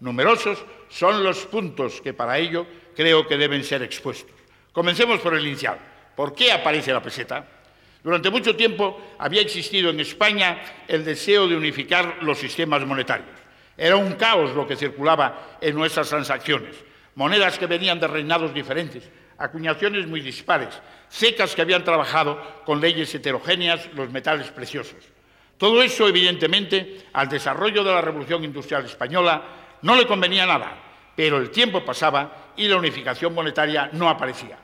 Numerosos 0.00 0.62
son 0.88 1.24
los 1.24 1.46
puntos 1.46 2.00
que 2.02 2.12
para 2.12 2.38
ello 2.38 2.66
creo 2.94 3.26
que 3.26 3.38
deben 3.38 3.64
ser 3.64 3.82
expuestos. 3.82 4.34
Comencemos 4.72 5.20
por 5.20 5.34
el 5.34 5.46
inicial. 5.46 5.78
¿Por 6.14 6.34
qué 6.34 6.52
aparece 6.52 6.92
la 6.92 7.02
peseta? 7.02 7.46
Durante 8.02 8.30
mucho 8.30 8.54
tiempo 8.54 9.00
había 9.18 9.40
existido 9.40 9.90
en 9.90 10.00
España 10.00 10.60
el 10.86 11.04
deseo 11.04 11.48
de 11.48 11.56
unificar 11.56 12.18
los 12.20 12.38
sistemas 12.38 12.84
monetarios. 12.84 13.35
Era 13.76 13.96
un 13.96 14.14
caos 14.14 14.54
lo 14.54 14.66
que 14.66 14.76
circulaba 14.76 15.58
en 15.60 15.74
nuestras 15.74 16.08
transacciones. 16.08 16.76
Monedas 17.14 17.58
que 17.58 17.66
venían 17.66 18.00
de 18.00 18.06
reinados 18.06 18.52
diferentes, 18.52 19.08
acuñaciones 19.38 20.06
muy 20.06 20.20
dispares, 20.20 20.80
secas 21.08 21.54
que 21.54 21.62
habían 21.62 21.84
trabajado 21.84 22.62
con 22.64 22.80
leyes 22.80 23.14
heterogéneas 23.14 23.88
los 23.94 24.10
metales 24.10 24.50
preciosos. 24.50 25.04
Todo 25.58 25.82
eso, 25.82 26.06
evidentemente, 26.06 27.06
al 27.12 27.28
desarrollo 27.28 27.82
de 27.82 27.92
la 27.92 28.02
Revolución 28.02 28.44
Industrial 28.44 28.84
Española 28.84 29.42
no 29.82 29.96
le 29.96 30.06
convenía 30.06 30.44
nada, 30.44 30.78
pero 31.14 31.38
el 31.38 31.50
tiempo 31.50 31.84
pasaba 31.84 32.52
y 32.56 32.68
la 32.68 32.76
unificación 32.76 33.34
monetaria 33.34 33.90
no 33.92 34.08
aparecía. 34.08 34.58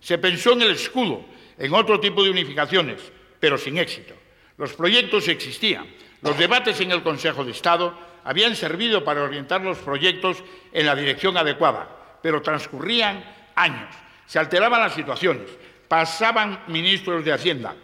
Se 0.00 0.18
pensó 0.18 0.52
en 0.52 0.62
el 0.62 0.72
escudo, 0.72 1.24
en 1.58 1.72
otro 1.72 1.98
tipo 1.98 2.22
de 2.22 2.30
unificaciones, 2.30 3.00
pero 3.40 3.56
sin 3.56 3.78
éxito. 3.78 4.14
Los 4.58 4.74
proyectos 4.74 5.28
existían. 5.28 5.86
Los 6.20 6.36
debates 6.38 6.80
en 6.80 6.92
el 6.92 7.02
Consejo 7.02 7.44
de 7.44 7.52
Estado 7.52 7.96
habían 8.24 8.56
servido 8.56 9.04
para 9.04 9.22
orientar 9.22 9.60
los 9.60 9.78
proyectos 9.78 10.42
en 10.72 10.86
la 10.86 10.96
dirección 10.96 11.36
adecuada, 11.36 12.18
pero 12.22 12.42
transcurrían 12.42 13.24
años 13.54 13.94
se 14.26 14.38
alteraban 14.38 14.80
las 14.80 14.94
situaciones, 14.94 15.48
pasaban 15.88 16.64
ministros 16.68 17.24
de 17.24 17.32
Hacienda, 17.32 17.76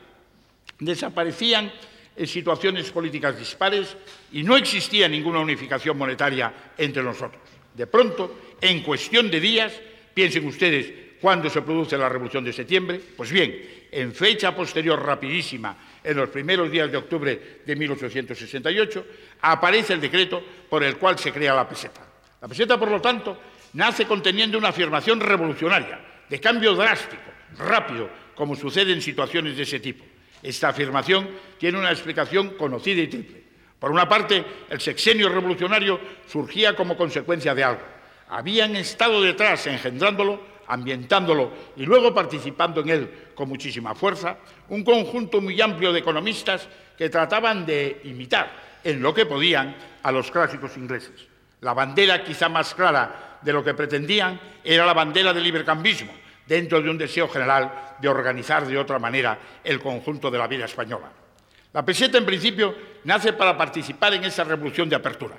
desaparecían 0.78 1.70
en 2.16 2.26
situaciones 2.26 2.90
políticas 2.90 3.38
dispares 3.38 3.96
y 4.32 4.42
no 4.42 4.56
existía 4.56 5.08
ninguna 5.08 5.40
unificación 5.40 5.96
monetaria 5.96 6.52
entre 6.76 7.02
nosotros. 7.02 7.42
De 7.74 7.86
pronto, 7.86 8.56
en 8.60 8.82
cuestión 8.82 9.30
de 9.30 9.40
días, 9.40 9.72
piensen 10.12 10.46
ustedes 10.46 10.92
cuándo 11.20 11.48
se 11.48 11.62
produce 11.62 11.96
la 11.96 12.08
Revolución 12.08 12.44
de 12.44 12.52
Septiembre, 12.52 13.00
pues 13.16 13.30
bien, 13.30 13.86
en 13.90 14.14
fecha 14.14 14.54
posterior 14.54 15.00
rapidísima, 15.00 15.76
en 16.02 16.16
los 16.16 16.28
primeros 16.28 16.70
días 16.70 16.90
de 16.90 16.98
octubre 16.98 17.60
de 17.64 17.76
1868, 17.76 19.06
aparece 19.42 19.92
el 19.92 20.00
decreto 20.00 20.42
por 20.68 20.82
el 20.82 20.96
cual 20.96 21.18
se 21.18 21.32
crea 21.32 21.54
la 21.54 21.68
peseta. 21.68 22.00
La 22.40 22.48
peseta, 22.48 22.78
por 22.78 22.90
lo 22.90 23.00
tanto, 23.00 23.38
nace 23.74 24.06
conteniendo 24.06 24.58
una 24.58 24.68
afirmación 24.68 25.20
revolucionaria, 25.20 26.00
de 26.28 26.40
cambio 26.40 26.74
drástico, 26.74 27.30
rápido, 27.58 28.08
como 28.34 28.56
sucede 28.56 28.92
en 28.92 29.02
situaciones 29.02 29.56
de 29.56 29.62
ese 29.62 29.80
tipo. 29.80 30.04
Esta 30.42 30.68
afirmación 30.68 31.28
tiene 31.58 31.78
una 31.78 31.90
explicación 31.90 32.50
conocida 32.50 33.02
y 33.02 33.08
triple. 33.08 33.42
Por 33.78 33.90
una 33.90 34.08
parte, 34.08 34.44
el 34.68 34.80
sexenio 34.80 35.28
revolucionario 35.28 36.00
surgía 36.26 36.74
como 36.74 36.96
consecuencia 36.96 37.54
de 37.54 37.64
algo. 37.64 37.82
Habían 38.28 38.76
estado 38.76 39.22
detrás 39.22 39.66
engendrándolo, 39.66 40.40
ambientándolo 40.70 41.52
y 41.76 41.84
luego 41.84 42.14
participando 42.14 42.80
en 42.80 42.88
él 42.88 43.10
con 43.34 43.48
muchísima 43.48 43.94
fuerza 43.94 44.38
un 44.68 44.84
conjunto 44.84 45.40
muy 45.40 45.60
amplio 45.60 45.92
de 45.92 45.98
economistas 45.98 46.68
que 46.96 47.10
trataban 47.10 47.66
de 47.66 48.00
imitar 48.04 48.50
en 48.84 49.02
lo 49.02 49.12
que 49.12 49.26
podían 49.26 49.76
a 50.02 50.12
los 50.12 50.30
clásicos 50.30 50.76
ingleses. 50.76 51.26
La 51.60 51.74
bandera 51.74 52.24
quizá 52.24 52.48
más 52.48 52.74
clara 52.74 53.38
de 53.42 53.52
lo 53.52 53.64
que 53.64 53.74
pretendían 53.74 54.40
era 54.64 54.86
la 54.86 54.94
bandera 54.94 55.32
del 55.32 55.42
libercambismo, 55.42 56.12
dentro 56.46 56.80
de 56.80 56.90
un 56.90 56.98
deseo 56.98 57.28
general 57.28 57.96
de 58.00 58.08
organizar 58.08 58.66
de 58.66 58.78
otra 58.78 58.98
manera 58.98 59.38
el 59.62 59.80
conjunto 59.80 60.30
de 60.30 60.38
la 60.38 60.46
vida 60.46 60.64
española. 60.64 61.10
La 61.72 61.84
peseta, 61.84 62.18
en 62.18 62.26
principio, 62.26 62.74
nace 63.04 63.32
para 63.32 63.56
participar 63.56 64.14
en 64.14 64.24
esa 64.24 64.44
revolución 64.44 64.88
de 64.88 64.96
apertura. 64.96 65.36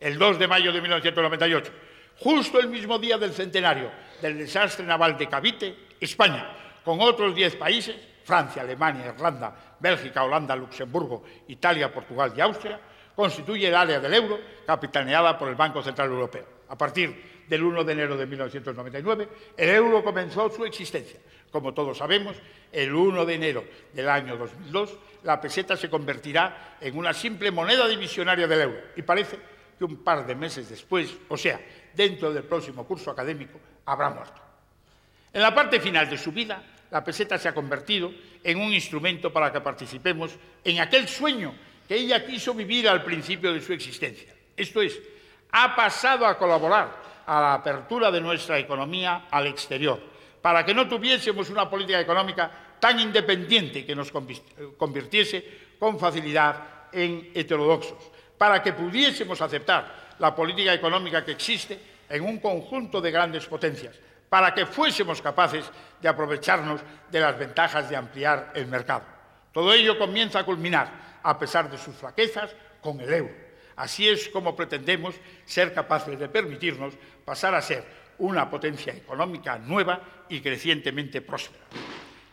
El 0.00 0.18
2 0.18 0.38
de 0.38 0.48
mayo 0.48 0.72
de 0.72 0.80
1998, 0.80 1.72
justo 2.18 2.58
el 2.58 2.68
mismo 2.68 2.98
día 2.98 3.18
del 3.18 3.32
centenario 3.32 3.90
del 4.20 4.38
desastre 4.38 4.84
naval 4.84 5.16
de 5.16 5.28
Cavite, 5.28 5.76
España, 6.00 6.80
con 6.84 7.00
otros 7.00 7.34
10 7.34 7.56
países, 7.56 7.96
Francia, 8.24 8.62
Alemania, 8.62 9.14
Irlanda, 9.14 9.76
Bélgica, 9.80 10.24
Holanda, 10.24 10.54
Luxemburgo, 10.54 11.24
Italia, 11.48 11.92
Portugal 11.92 12.32
y 12.36 12.40
Austria, 12.40 12.80
constituye 13.14 13.68
el 13.68 13.74
área 13.74 13.98
del 14.00 14.14
euro 14.14 14.38
capitaneada 14.66 15.36
por 15.36 15.48
el 15.48 15.54
Banco 15.54 15.82
Central 15.82 16.08
Europeo. 16.08 16.46
A 16.68 16.76
partir 16.76 17.44
del 17.48 17.62
1 17.62 17.82
de 17.82 17.92
enero 17.92 18.16
de 18.16 18.26
1999, 18.26 19.28
el 19.56 19.70
euro 19.70 20.04
comenzó 20.04 20.50
su 20.50 20.64
existencia. 20.64 21.18
Como 21.50 21.72
todos 21.72 21.98
sabemos, 21.98 22.36
el 22.70 22.94
1 22.94 23.24
de 23.24 23.34
enero 23.34 23.64
del 23.92 24.08
año 24.08 24.36
2002, 24.36 24.98
la 25.24 25.40
peseta 25.40 25.76
se 25.76 25.88
convertirá 25.88 26.76
en 26.80 26.96
una 26.96 27.14
simple 27.14 27.50
moneda 27.50 27.88
divisionaria 27.88 28.46
del 28.46 28.60
euro. 28.60 28.78
Y 28.96 29.02
parece 29.02 29.38
que 29.78 29.84
un 29.84 30.04
par 30.04 30.26
de 30.26 30.34
meses 30.34 30.68
después, 30.68 31.16
o 31.28 31.36
sea, 31.36 31.60
dentro 31.94 32.32
del 32.32 32.44
próximo 32.44 32.86
curso 32.86 33.10
académico, 33.10 33.58
habrá 33.88 34.10
muerto. 34.10 34.40
En 35.32 35.42
la 35.42 35.54
parte 35.54 35.80
final 35.80 36.08
de 36.08 36.18
su 36.18 36.30
vida, 36.32 36.62
la 36.90 37.02
peseta 37.02 37.38
se 37.38 37.48
ha 37.48 37.54
convertido 37.54 38.12
en 38.44 38.60
un 38.60 38.72
instrumento 38.72 39.32
para 39.32 39.52
que 39.52 39.60
participemos 39.60 40.32
en 40.64 40.80
aquel 40.80 41.08
sueño 41.08 41.54
que 41.86 41.96
ella 41.96 42.24
quiso 42.24 42.54
vivir 42.54 42.88
al 42.88 43.02
principio 43.02 43.52
de 43.52 43.60
su 43.60 43.72
existencia. 43.72 44.34
Esto 44.56 44.82
es, 44.82 44.98
ha 45.52 45.74
pasado 45.74 46.26
a 46.26 46.36
colaborar 46.36 46.96
a 47.26 47.40
la 47.40 47.54
apertura 47.54 48.10
de 48.10 48.20
nuestra 48.20 48.58
economía 48.58 49.26
al 49.30 49.46
exterior, 49.46 50.00
para 50.40 50.64
que 50.64 50.74
no 50.74 50.88
tuviésemos 50.88 51.50
una 51.50 51.68
política 51.68 52.00
económica 52.00 52.50
tan 52.78 53.00
independiente 53.00 53.84
que 53.84 53.94
nos 53.94 54.12
convirtiese 54.12 55.76
con 55.78 55.98
facilidad 55.98 56.88
en 56.92 57.32
heterodoxos, 57.34 58.10
para 58.36 58.62
que 58.62 58.72
pudiésemos 58.72 59.40
aceptar 59.40 60.16
la 60.18 60.34
política 60.34 60.72
económica 60.72 61.24
que 61.24 61.32
existe 61.32 61.97
en 62.08 62.24
un 62.24 62.38
conjunto 62.38 63.00
de 63.00 63.10
grandes 63.10 63.46
potencias, 63.46 63.96
para 64.28 64.54
que 64.54 64.66
fuésemos 64.66 65.22
capaces 65.22 65.70
de 66.00 66.08
aprovecharnos 66.08 66.80
de 67.10 67.20
las 67.20 67.38
ventajas 67.38 67.88
de 67.88 67.96
ampliar 67.96 68.52
el 68.54 68.66
mercado. 68.66 69.04
Todo 69.52 69.72
ello 69.72 69.98
comienza 69.98 70.40
a 70.40 70.44
culminar, 70.44 71.18
a 71.22 71.38
pesar 71.38 71.70
de 71.70 71.78
sus 71.78 71.94
flaquezas, 71.96 72.54
con 72.80 73.00
el 73.00 73.12
euro. 73.12 73.34
Así 73.76 74.08
es 74.08 74.28
como 74.28 74.56
pretendemos 74.56 75.14
ser 75.44 75.72
capaces 75.72 76.18
de 76.18 76.28
permitirnos 76.28 76.94
pasar 77.24 77.54
a 77.54 77.62
ser 77.62 77.84
una 78.18 78.50
potencia 78.50 78.92
económica 78.92 79.58
nueva 79.58 80.00
y 80.28 80.40
crecientemente 80.40 81.22
próspera. 81.22 81.64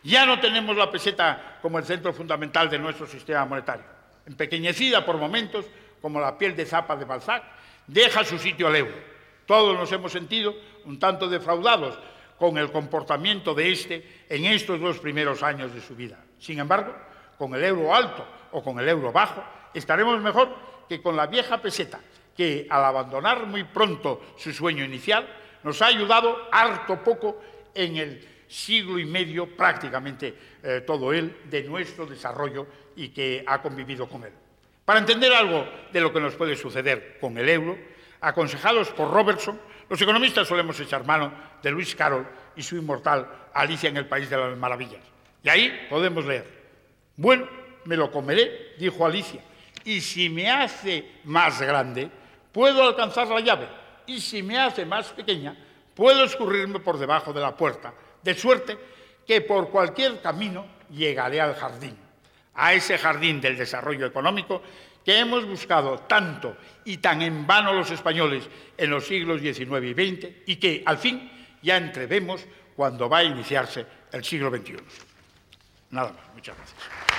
Ya 0.02 0.26
no 0.26 0.38
tenemos 0.40 0.76
la 0.76 0.90
peseta 0.90 1.58
como 1.62 1.78
el 1.78 1.84
centro 1.84 2.12
fundamental 2.12 2.68
de 2.68 2.78
nuestro 2.78 3.06
sistema 3.06 3.44
monetario. 3.44 3.84
Empequeñecida 4.26 5.04
por 5.04 5.16
momentos, 5.16 5.66
como 6.02 6.20
la 6.20 6.36
piel 6.36 6.54
de 6.54 6.66
zapa 6.66 6.96
de 6.96 7.04
Balzac, 7.04 7.42
deja 7.86 8.24
su 8.24 8.38
sitio 8.38 8.66
al 8.66 8.76
euro 8.76 9.15
todos 9.46 9.76
nos 9.76 9.90
hemos 9.92 10.12
sentido 10.12 10.54
un 10.84 10.98
tanto 10.98 11.28
defraudados 11.28 11.98
con 12.38 12.58
el 12.58 12.70
comportamiento 12.70 13.54
de 13.54 13.72
este 13.72 14.24
en 14.28 14.44
estos 14.44 14.80
dos 14.80 14.98
primeros 14.98 15.42
años 15.42 15.72
de 15.72 15.80
su 15.80 15.94
vida. 15.96 16.18
Sin 16.38 16.58
embargo, 16.58 16.94
con 17.38 17.54
el 17.54 17.64
euro 17.64 17.94
alto 17.94 18.26
o 18.52 18.62
con 18.62 18.78
el 18.78 18.88
euro 18.88 19.12
bajo, 19.12 19.42
estaremos 19.72 20.20
mejor 20.20 20.48
que 20.88 21.00
con 21.00 21.16
la 21.16 21.26
vieja 21.26 21.58
peseta, 21.58 22.00
que 22.36 22.66
al 22.68 22.84
abandonar 22.84 23.46
muy 23.46 23.64
pronto 23.64 24.20
su 24.36 24.52
sueño 24.52 24.84
inicial, 24.84 25.26
nos 25.62 25.80
ha 25.82 25.86
ayudado 25.86 26.48
harto 26.52 27.02
poco 27.02 27.40
en 27.74 27.96
el 27.96 28.28
siglo 28.48 28.98
y 28.98 29.04
medio, 29.04 29.56
prácticamente 29.56 30.34
eh, 30.62 30.82
todo 30.86 31.12
él, 31.12 31.38
de 31.44 31.64
nuestro 31.64 32.06
desarrollo 32.06 32.66
y 32.94 33.08
que 33.08 33.44
ha 33.46 33.60
convivido 33.60 34.08
con 34.08 34.24
él. 34.24 34.32
Para 34.84 35.00
entender 35.00 35.32
algo 35.32 35.66
de 35.92 36.00
lo 36.00 36.12
que 36.12 36.20
nos 36.20 36.36
puede 36.36 36.54
suceder 36.54 37.18
con 37.20 37.36
el 37.38 37.48
euro, 37.48 37.76
aconsejados 38.20 38.90
por 38.90 39.10
Robertson, 39.10 39.60
los 39.88 40.00
economistas 40.00 40.48
solemos 40.48 40.78
echar 40.80 41.04
mano 41.04 41.32
de 41.62 41.70
Luis 41.70 41.94
Carroll 41.94 42.26
y 42.56 42.62
su 42.62 42.76
inmortal 42.76 43.28
Alicia 43.54 43.88
en 43.88 43.96
el 43.96 44.06
País 44.06 44.28
de 44.28 44.36
las 44.36 44.56
Maravillas. 44.56 45.02
Y 45.42 45.48
ahí 45.48 45.86
podemos 45.88 46.24
leer, 46.24 46.46
bueno, 47.16 47.48
me 47.84 47.96
lo 47.96 48.10
comeré, 48.10 48.74
dijo 48.78 49.06
Alicia, 49.06 49.42
y 49.84 50.00
si 50.00 50.28
me 50.28 50.50
hace 50.50 51.20
más 51.24 51.60
grande, 51.62 52.10
puedo 52.50 52.82
alcanzar 52.82 53.28
la 53.28 53.40
llave, 53.40 53.68
y 54.06 54.20
si 54.20 54.42
me 54.42 54.58
hace 54.58 54.84
más 54.84 55.08
pequeña, 55.10 55.56
puedo 55.94 56.24
escurrirme 56.24 56.80
por 56.80 56.98
debajo 56.98 57.32
de 57.32 57.40
la 57.40 57.56
puerta, 57.56 57.94
de 58.22 58.34
suerte 58.34 58.76
que 59.26 59.40
por 59.40 59.70
cualquier 59.70 60.20
camino 60.20 60.66
llegaré 60.90 61.40
al 61.40 61.54
jardín, 61.54 61.96
a 62.54 62.74
ese 62.74 62.98
jardín 62.98 63.40
del 63.40 63.56
desarrollo 63.56 64.06
económico 64.06 64.62
que 65.06 65.20
hemos 65.20 65.46
buscado 65.46 66.00
tanto 66.00 66.56
y 66.84 66.96
tan 66.96 67.22
en 67.22 67.46
vano 67.46 67.72
los 67.72 67.92
españoles 67.92 68.42
en 68.76 68.90
los 68.90 69.06
siglos 69.06 69.40
XIX 69.40 69.84
y 69.84 69.94
XX 69.94 70.28
y 70.46 70.56
que 70.56 70.82
al 70.84 70.98
fin 70.98 71.30
ya 71.62 71.76
entrevemos 71.76 72.44
cuando 72.74 73.08
va 73.08 73.18
a 73.18 73.24
iniciarse 73.24 73.86
el 74.10 74.24
siglo 74.24 74.50
XXI. 74.50 74.74
Nada 75.90 76.12
más. 76.12 76.34
Muchas 76.34 76.56
gracias. 76.56 77.15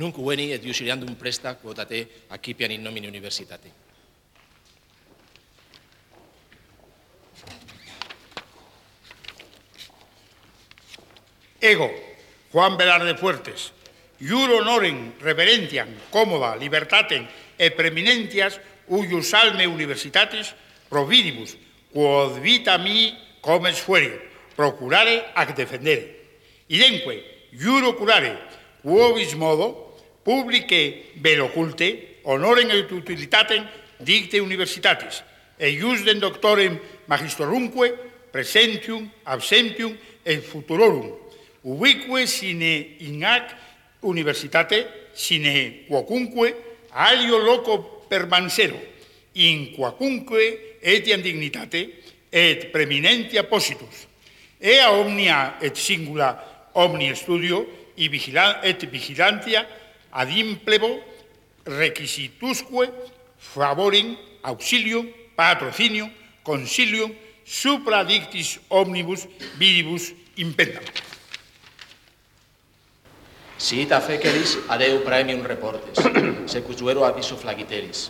Nunc 0.00 0.16
uveni 0.16 0.48
et 0.54 0.64
iusirandum 0.64 1.12
presta 1.20 1.58
quotate 1.60 2.06
accipian 2.32 2.72
in 2.72 2.82
nomine 2.82 3.08
universitati. 3.08 3.68
Ego, 11.60 11.90
Juan 12.52 12.78
Velarde 12.78 13.12
Fuertes, 13.20 13.72
iuro 14.20 14.62
honorem, 14.62 15.12
reverentiam, 15.20 15.92
cómoda, 16.08 16.56
libertatem, 16.56 17.28
e 17.60 17.68
preminentias, 17.70 18.56
uius 18.88 19.34
alme 19.36 19.66
universitatis, 19.68 20.54
providibus, 20.88 21.58
quod 21.92 22.40
vita 22.40 22.78
mi 22.78 23.12
comes 23.44 23.76
fuere, 23.76 24.16
procurare 24.56 25.28
ac 25.36 25.52
defendere. 25.52 26.16
Idenque, 26.72 27.20
iuro 27.52 27.92
curare, 28.00 28.38
quovis 28.80 29.36
modo, 29.36 29.89
publique 30.30 31.10
vel 31.16 31.40
occulte, 31.42 32.20
honorem 32.24 32.70
et 32.70 32.92
utilitatem 32.94 33.64
dicte 34.06 34.38
universitatis, 34.38 35.24
et 35.58 35.74
iusdem 35.74 36.20
doctorem 36.22 36.76
magistrorumque 37.10 37.90
presentium, 38.30 39.08
absentium 39.26 39.96
et 40.24 40.40
futurorum, 40.46 41.10
ubique 41.64 42.26
sine 42.30 42.76
in 43.02 43.24
hac 43.26 43.50
universitate, 44.06 44.86
sine 45.14 45.86
quocunque 45.88 46.54
alio 46.92 47.38
loco 47.38 48.06
permansero, 48.08 48.78
in 49.34 49.72
quacunque 49.74 50.78
etiam 50.80 51.20
dignitate 51.22 51.88
et 52.30 52.70
preminentia 52.70 53.42
positus. 53.50 54.06
Ea 54.60 54.92
omnia 54.92 55.58
et 55.60 55.74
singula 55.76 56.36
omni 56.74 57.10
studio 57.16 57.66
et 57.96 58.86
vigilantia 58.88 59.66
ad 60.12 60.30
implebo 60.30 61.00
requisitusque 61.64 62.90
favorem 63.38 64.16
auxilium 64.42 65.08
patrocinium 65.36 66.10
consilium 66.42 67.14
supra 67.44 68.04
dictis 68.04 68.60
omnibus 68.68 69.26
vidibus 69.58 70.12
impendam. 70.36 70.82
Siita 73.60 74.00
feceris 74.00 74.56
adeu 74.68 75.04
praemium 75.04 75.44
reportes, 75.44 76.00
secusuero 76.48 77.04
aviso 77.04 77.36
flagiteris. 77.36 78.08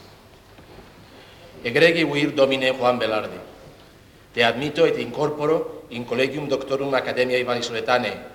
Egregi 1.64 2.04
vir 2.06 2.30
domine 2.32 2.70
Juan 2.70 2.98
Velarde, 2.98 3.40
te 4.32 4.44
admito 4.44 4.86
et 4.86 4.96
incorporo 5.02 5.86
in 5.90 6.04
collegium 6.06 6.46
doctorum 6.48 6.94
academiae 6.94 7.42
vanisoletanae 7.44 8.29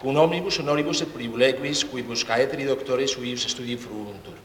cum 0.00 0.16
omnibus 0.16 0.58
honoribus 0.58 1.02
et 1.04 1.12
privileguis 1.12 1.84
quibus 1.84 2.24
caetri 2.24 2.64
doctores 2.64 3.12
huius 3.14 3.44
studii 3.44 3.76
fruuntur. 3.76 4.38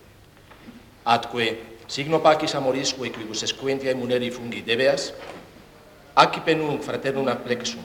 Atque 1.05 1.55
signo 1.87 2.19
pacis 2.19 2.55
amorisque 2.55 3.09
quibus 3.15 3.43
esquentia 3.43 3.95
muneri 3.95 4.31
fungi 4.31 4.61
debeas, 4.61 5.13
ac 6.15 6.43
penum 6.43 6.81
fraternum 6.83 7.27
ad 7.31 7.39
plexum, 7.47 7.83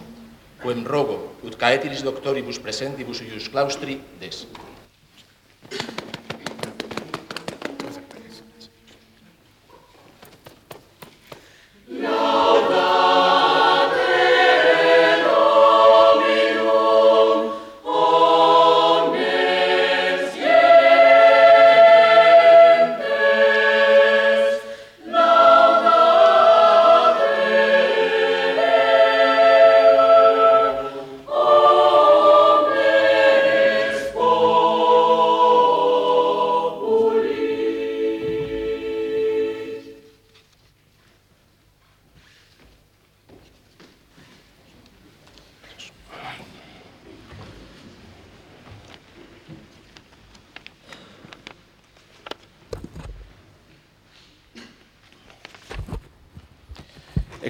quem 0.62 0.82
rogo 0.84 1.30
ut 1.46 1.54
caetiris 1.54 2.02
doctoribus 2.02 2.58
presentibus 2.58 3.22
huius 3.22 3.48
claustri 3.48 4.00
des. 4.18 4.46
No! 11.88 12.39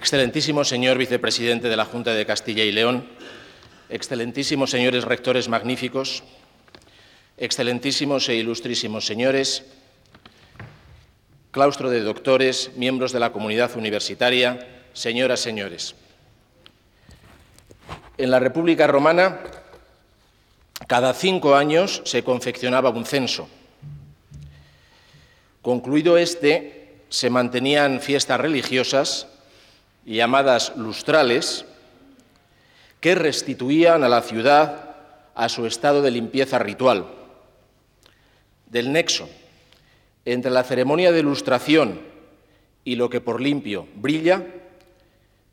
Excelentísimo 0.01 0.65
señor 0.65 0.97
vicepresidente 0.97 1.69
de 1.69 1.77
la 1.77 1.85
Junta 1.85 2.15
de 2.15 2.25
Castilla 2.25 2.65
y 2.65 2.73
León, 2.73 3.05
excelentísimos 3.91 4.71
señores 4.71 5.05
rectores 5.05 5.51
magníficos, 5.51 6.25
excelentísimos 7.37 8.27
e 8.31 8.35
ilustrísimos 8.37 9.05
señores, 9.05 9.63
claustro 11.51 11.91
de 11.91 12.01
doctores, 12.01 12.71
miembros 12.77 13.13
de 13.13 13.21
la 13.21 13.31
comunidad 13.31 13.77
universitaria, 13.77 14.67
señoras, 14.95 15.41
señores. 15.41 15.95
En 18.17 18.31
la 18.31 18.41
República 18.41 18.87
Romana, 18.87 19.41
cada 20.87 21.13
cinco 21.13 21.57
años 21.57 22.01
se 22.07 22.25
confeccionaba 22.25 22.89
un 22.89 23.05
censo. 23.05 23.51
Concluido 25.61 26.17
este, 26.17 27.03
se 27.11 27.29
mantenían 27.29 28.01
fiestas 28.01 28.41
religiosas 28.41 29.27
llamadas 30.05 30.77
lustrales, 30.77 31.65
que 33.01 33.15
restituían 33.15 34.05
a 34.05 34.09
la 34.09 34.23
ciudad 34.23 34.97
a 35.35 35.49
su 35.49 35.67
estado 35.67 36.03
de 36.03 36.11
limpieza 36.11 36.59
ritual. 36.59 37.07
Del 38.67 38.93
nexo 38.93 39.29
entre 40.25 40.51
la 40.51 40.65
ceremonia 40.65 41.13
de 41.13 41.21
ilustración 41.21 42.01
y 42.85 42.97
lo 42.97 43.11
que 43.11 43.21
por 43.21 43.41
limpio 43.41 43.89
brilla, 43.95 44.47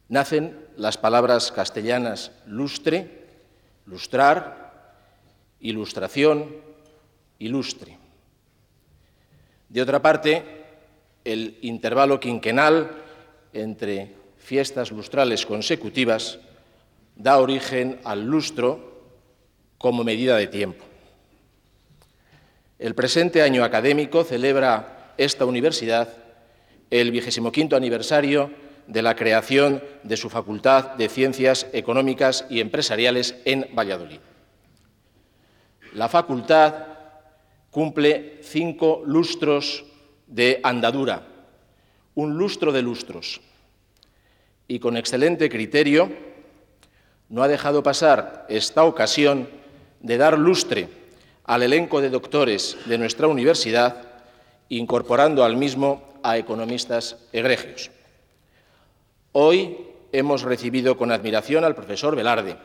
nacen 0.10 0.58
las 0.76 0.98
palabras 0.98 1.52
castellanas 1.52 2.32
lustre, 2.46 3.26
lustrar, 3.86 5.02
ilustración, 5.60 6.56
ilustre. 7.40 7.98
De 9.70 9.82
otra 9.82 10.02
parte, 10.02 10.44
el 11.26 11.58
intervalo 11.62 12.20
quinquenal 12.20 12.92
entre 13.54 14.16
fiestas 14.40 14.92
lustrales 14.92 15.46
consecutivas 15.46 16.40
da 17.16 17.40
origen 17.40 18.00
al 18.04 18.26
lustro 18.26 19.02
como 19.78 20.04
medida 20.04 20.38
de 20.38 20.48
tiempo. 20.48 20.86
El 22.80 22.94
presente 22.94 23.42
año 23.42 23.64
académico 23.64 24.24
celebra 24.24 25.14
esta 25.18 25.46
universidad 25.46 26.10
el 26.90 27.12
vigésimo 27.12 27.52
quinto 27.52 27.76
aniversario 27.76 28.52
de 28.88 29.02
la 29.02 29.16
creación 29.16 29.84
de 30.04 30.16
su 30.16 30.30
Facultad 30.30 30.96
de 30.96 31.10
Ciencias 31.10 31.68
Económicas 31.74 32.46
y 32.50 32.62
Empresariales 32.62 33.36
en 33.46 33.68
Valladolid. 33.76 34.20
La 35.94 36.08
facultad 36.08 36.86
cumple 37.72 38.40
cinco 38.44 39.02
lustros 39.06 39.86
de 40.28 40.60
andadura, 40.64 41.28
un 42.16 42.38
lustro 42.38 42.72
de 42.72 42.82
lustros, 42.82 43.42
y 44.68 44.80
con 44.80 44.98
excelente 44.98 45.50
criterio 45.50 46.12
no 47.30 47.44
ha 47.44 47.48
dejado 47.48 47.84
pasar 47.84 48.46
esta 48.50 48.84
ocasión 48.84 49.50
de 50.00 50.18
dar 50.18 50.38
lustre 50.38 50.88
al 51.44 51.64
elenco 51.64 52.02
de 52.02 52.10
doctores 52.10 52.78
de 52.86 52.98
nuestra 52.98 53.28
universidad, 53.28 54.02
incorporando 54.70 55.44
al 55.44 55.56
mismo 55.56 56.04
a 56.24 56.38
economistas 56.38 57.18
egregios. 57.32 57.90
Hoy 59.32 59.78
hemos 60.12 60.42
recibido 60.42 60.98
con 60.98 61.12
admiración 61.12 61.64
al 61.64 61.76
profesor 61.76 62.16
Velarde 62.16 62.58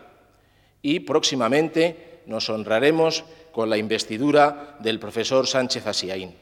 y 0.80 1.00
próximamente 1.00 2.22
nos 2.26 2.48
honraremos 2.50 3.24
con 3.52 3.70
la 3.70 3.76
investidura 3.76 4.76
del 4.80 4.98
profesor 4.98 5.46
Sánchez 5.46 5.86
Asiaín. 5.86 6.41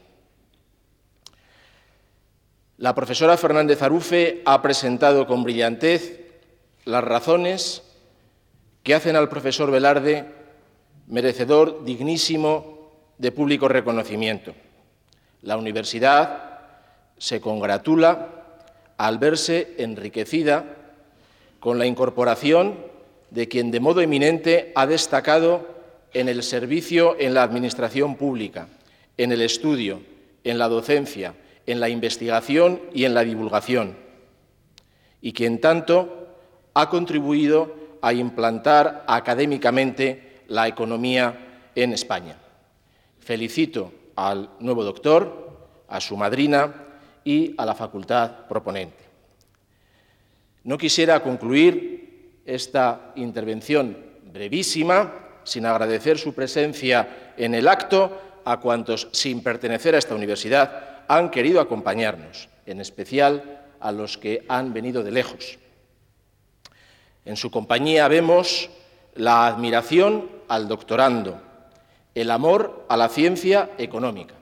La 2.80 2.94
profesora 2.94 3.36
Fernández 3.36 3.82
Arufe 3.82 4.40
ha 4.46 4.62
presentado 4.62 5.26
con 5.26 5.42
brillantez 5.42 6.18
las 6.86 7.04
razones 7.04 7.82
que 8.82 8.94
hacen 8.94 9.16
al 9.16 9.28
profesor 9.28 9.70
Velarde 9.70 10.24
merecedor 11.06 11.84
dignísimo 11.84 12.90
de 13.18 13.32
público 13.32 13.68
reconocimiento. 13.68 14.54
La 15.42 15.58
universidad 15.58 16.58
se 17.18 17.38
congratula 17.42 18.46
al 18.96 19.18
verse 19.18 19.74
enriquecida 19.76 20.64
con 21.58 21.78
la 21.78 21.84
incorporación 21.84 22.78
de 23.28 23.46
quien 23.46 23.70
de 23.70 23.80
modo 23.80 24.00
eminente 24.00 24.72
ha 24.74 24.86
destacado 24.86 25.68
en 26.14 26.30
el 26.30 26.42
servicio 26.42 27.14
en 27.20 27.34
la 27.34 27.42
administración 27.42 28.16
pública, 28.16 28.68
en 29.18 29.32
el 29.32 29.42
estudio, 29.42 30.00
en 30.44 30.58
la 30.58 30.68
docencia, 30.68 31.34
en 31.70 31.80
la 31.80 31.88
investigación 31.88 32.80
y 32.92 33.04
en 33.04 33.14
la 33.14 33.24
divulgación, 33.24 33.96
y 35.20 35.32
quien 35.32 35.60
tanto 35.60 36.28
ha 36.74 36.88
contribuido 36.88 37.74
a 38.02 38.12
implantar 38.12 39.04
académicamente 39.06 40.42
la 40.48 40.68
economía 40.68 41.68
en 41.74 41.92
España. 41.92 42.36
Felicito 43.18 43.92
al 44.16 44.50
nuevo 44.60 44.84
doctor, 44.84 45.68
a 45.88 46.00
su 46.00 46.16
madrina 46.16 46.86
y 47.24 47.54
a 47.58 47.66
la 47.66 47.74
facultad 47.74 48.46
proponente. 48.48 49.04
No 50.64 50.78
quisiera 50.78 51.22
concluir 51.22 52.40
esta 52.44 53.12
intervención 53.16 53.96
brevísima 54.32 55.12
sin 55.44 55.66
agradecer 55.66 56.18
su 56.18 56.34
presencia 56.34 57.32
en 57.36 57.54
el 57.54 57.68
acto 57.68 58.40
a 58.44 58.60
cuantos, 58.60 59.08
sin 59.12 59.42
pertenecer 59.42 59.94
a 59.94 59.98
esta 59.98 60.14
universidad, 60.14 60.89
han 61.10 61.30
querido 61.30 61.60
acompañarnos, 61.60 62.48
en 62.66 62.80
especial 62.80 63.66
a 63.80 63.90
los 63.90 64.16
que 64.16 64.44
han 64.46 64.72
venido 64.72 65.02
de 65.02 65.10
lejos. 65.10 65.58
En 67.24 67.34
su 67.34 67.50
compañía 67.50 68.06
vemos 68.06 68.70
la 69.16 69.48
admiración 69.48 70.30
al 70.46 70.68
doctorando, 70.68 71.42
el 72.14 72.30
amor 72.30 72.86
a 72.88 72.96
la 72.96 73.08
ciencia 73.08 73.70
económica. 73.76 74.36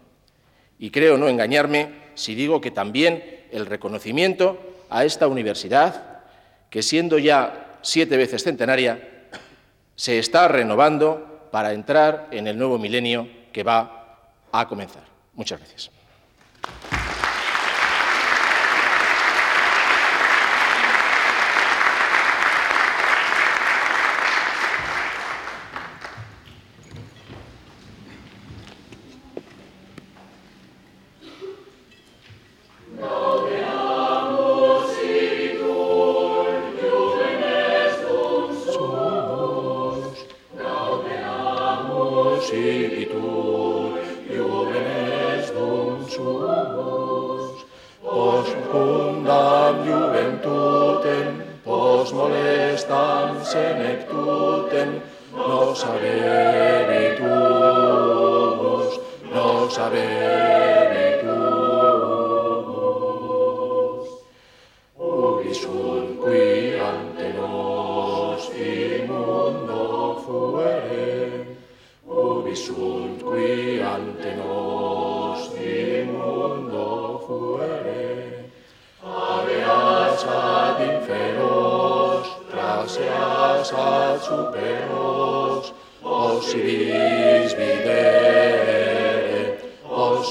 Y 0.78 0.90
creo 0.90 1.16
no 1.16 1.28
engañarme 1.28 2.10
si 2.14 2.34
digo 2.34 2.60
que 2.60 2.70
también 2.70 3.46
el 3.50 3.64
reconocimiento 3.64 4.58
a 4.90 5.06
esta 5.06 5.26
universidad, 5.26 6.20
que 6.68 6.82
siendo 6.82 7.16
ya 7.16 7.78
siete 7.80 8.18
veces 8.18 8.44
centenaria, 8.44 9.26
se 9.96 10.18
está 10.18 10.48
renovando 10.48 11.48
para 11.50 11.72
entrar 11.72 12.28
en 12.30 12.46
el 12.46 12.58
nuevo 12.58 12.78
milenio 12.78 13.26
que 13.54 13.62
va 13.62 14.34
a 14.52 14.68
comenzar. 14.68 15.04
Muchas 15.32 15.60
gracias. 15.60 15.97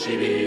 Shibi. 0.08 0.47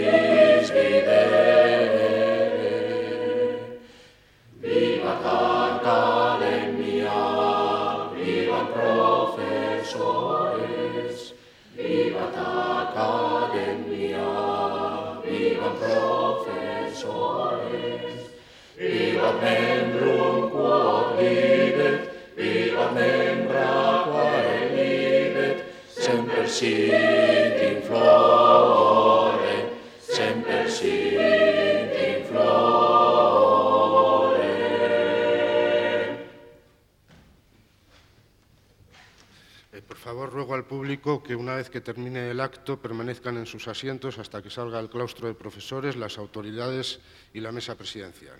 Que 41.01 41.35
una 41.35 41.55
vez 41.55 41.69
que 41.69 41.81
termine 41.81 42.29
el 42.29 42.39
acto 42.39 42.79
permanezcan 42.79 43.37
en 43.37 43.47
sus 43.47 43.67
asientos 43.67 44.19
hasta 44.19 44.41
que 44.41 44.51
salga 44.51 44.79
el 44.79 44.89
claustro 44.89 45.27
de 45.27 45.33
profesores, 45.33 45.95
las 45.95 46.17
autoridades 46.17 46.99
y 47.33 47.39
la 47.39 47.51
mesa 47.51 47.75
presidencial. 47.75 48.39